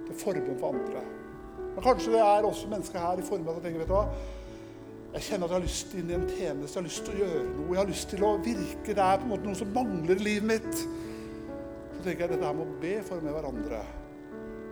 Til 0.09 0.21
forbund 0.25 0.59
for 0.59 0.75
andre. 0.75 1.05
Men 1.61 1.81
kanskje 1.87 2.17
det 2.17 2.27
er 2.27 2.51
også 2.51 2.75
mennesker 2.75 3.07
her 3.07 3.23
i 3.23 3.31
formiddag 3.31 3.61
som 3.61 3.69
tenker 3.69 3.85
vet 3.85 3.95
du 3.95 3.97
hva, 4.01 4.05
jeg 5.15 5.29
kjenner 5.29 5.47
at 5.47 5.53
jeg 5.53 5.61
har 5.61 5.67
lyst 5.69 5.95
inn 5.95 6.11
i 6.11 6.19
en 6.19 6.29
tjeneste, 6.35 6.73
jeg 6.73 6.81
har 6.81 6.91
lyst 6.91 7.07
til 7.07 7.15
å 7.15 7.23
gjøre 7.23 7.49
noe. 7.55 7.71
Jeg 7.71 7.85
har 7.85 7.91
lyst 7.95 8.11
til 8.17 8.27
å 8.27 8.37
virke. 8.51 8.99
Det 8.99 9.09
er 9.13 9.23
på 9.23 9.31
en 9.31 9.37
måte 9.37 9.47
noe 9.47 9.63
som 9.63 9.75
mangler 9.79 10.19
i 10.19 10.31
livet 10.33 10.53
mitt. 10.57 10.87
Så 11.95 12.03
tenker 12.03 12.25
jeg 12.25 12.33
at 12.33 12.41
dette 12.41 12.47
her 12.51 12.63
må 12.65 12.73
be 12.83 12.97
for 13.07 13.23
med 13.23 13.39
hverandre 13.39 13.85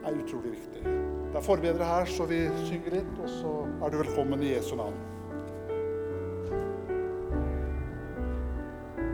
er 0.05 0.19
utrolig 0.23 0.57
viktig. 0.57 0.83
Det 1.31 1.39
er 1.39 1.47
forbedre 1.47 1.85
her, 1.85 2.11
så 2.11 2.27
vi 2.31 2.43
synger 2.67 3.01
litt, 3.01 3.17
og 3.23 3.31
så 3.31 3.55
er 3.85 3.93
du 3.93 4.01
velkommen 4.03 4.43
i 4.43 4.55
Jesu 4.55 4.75
navn. 4.79 4.97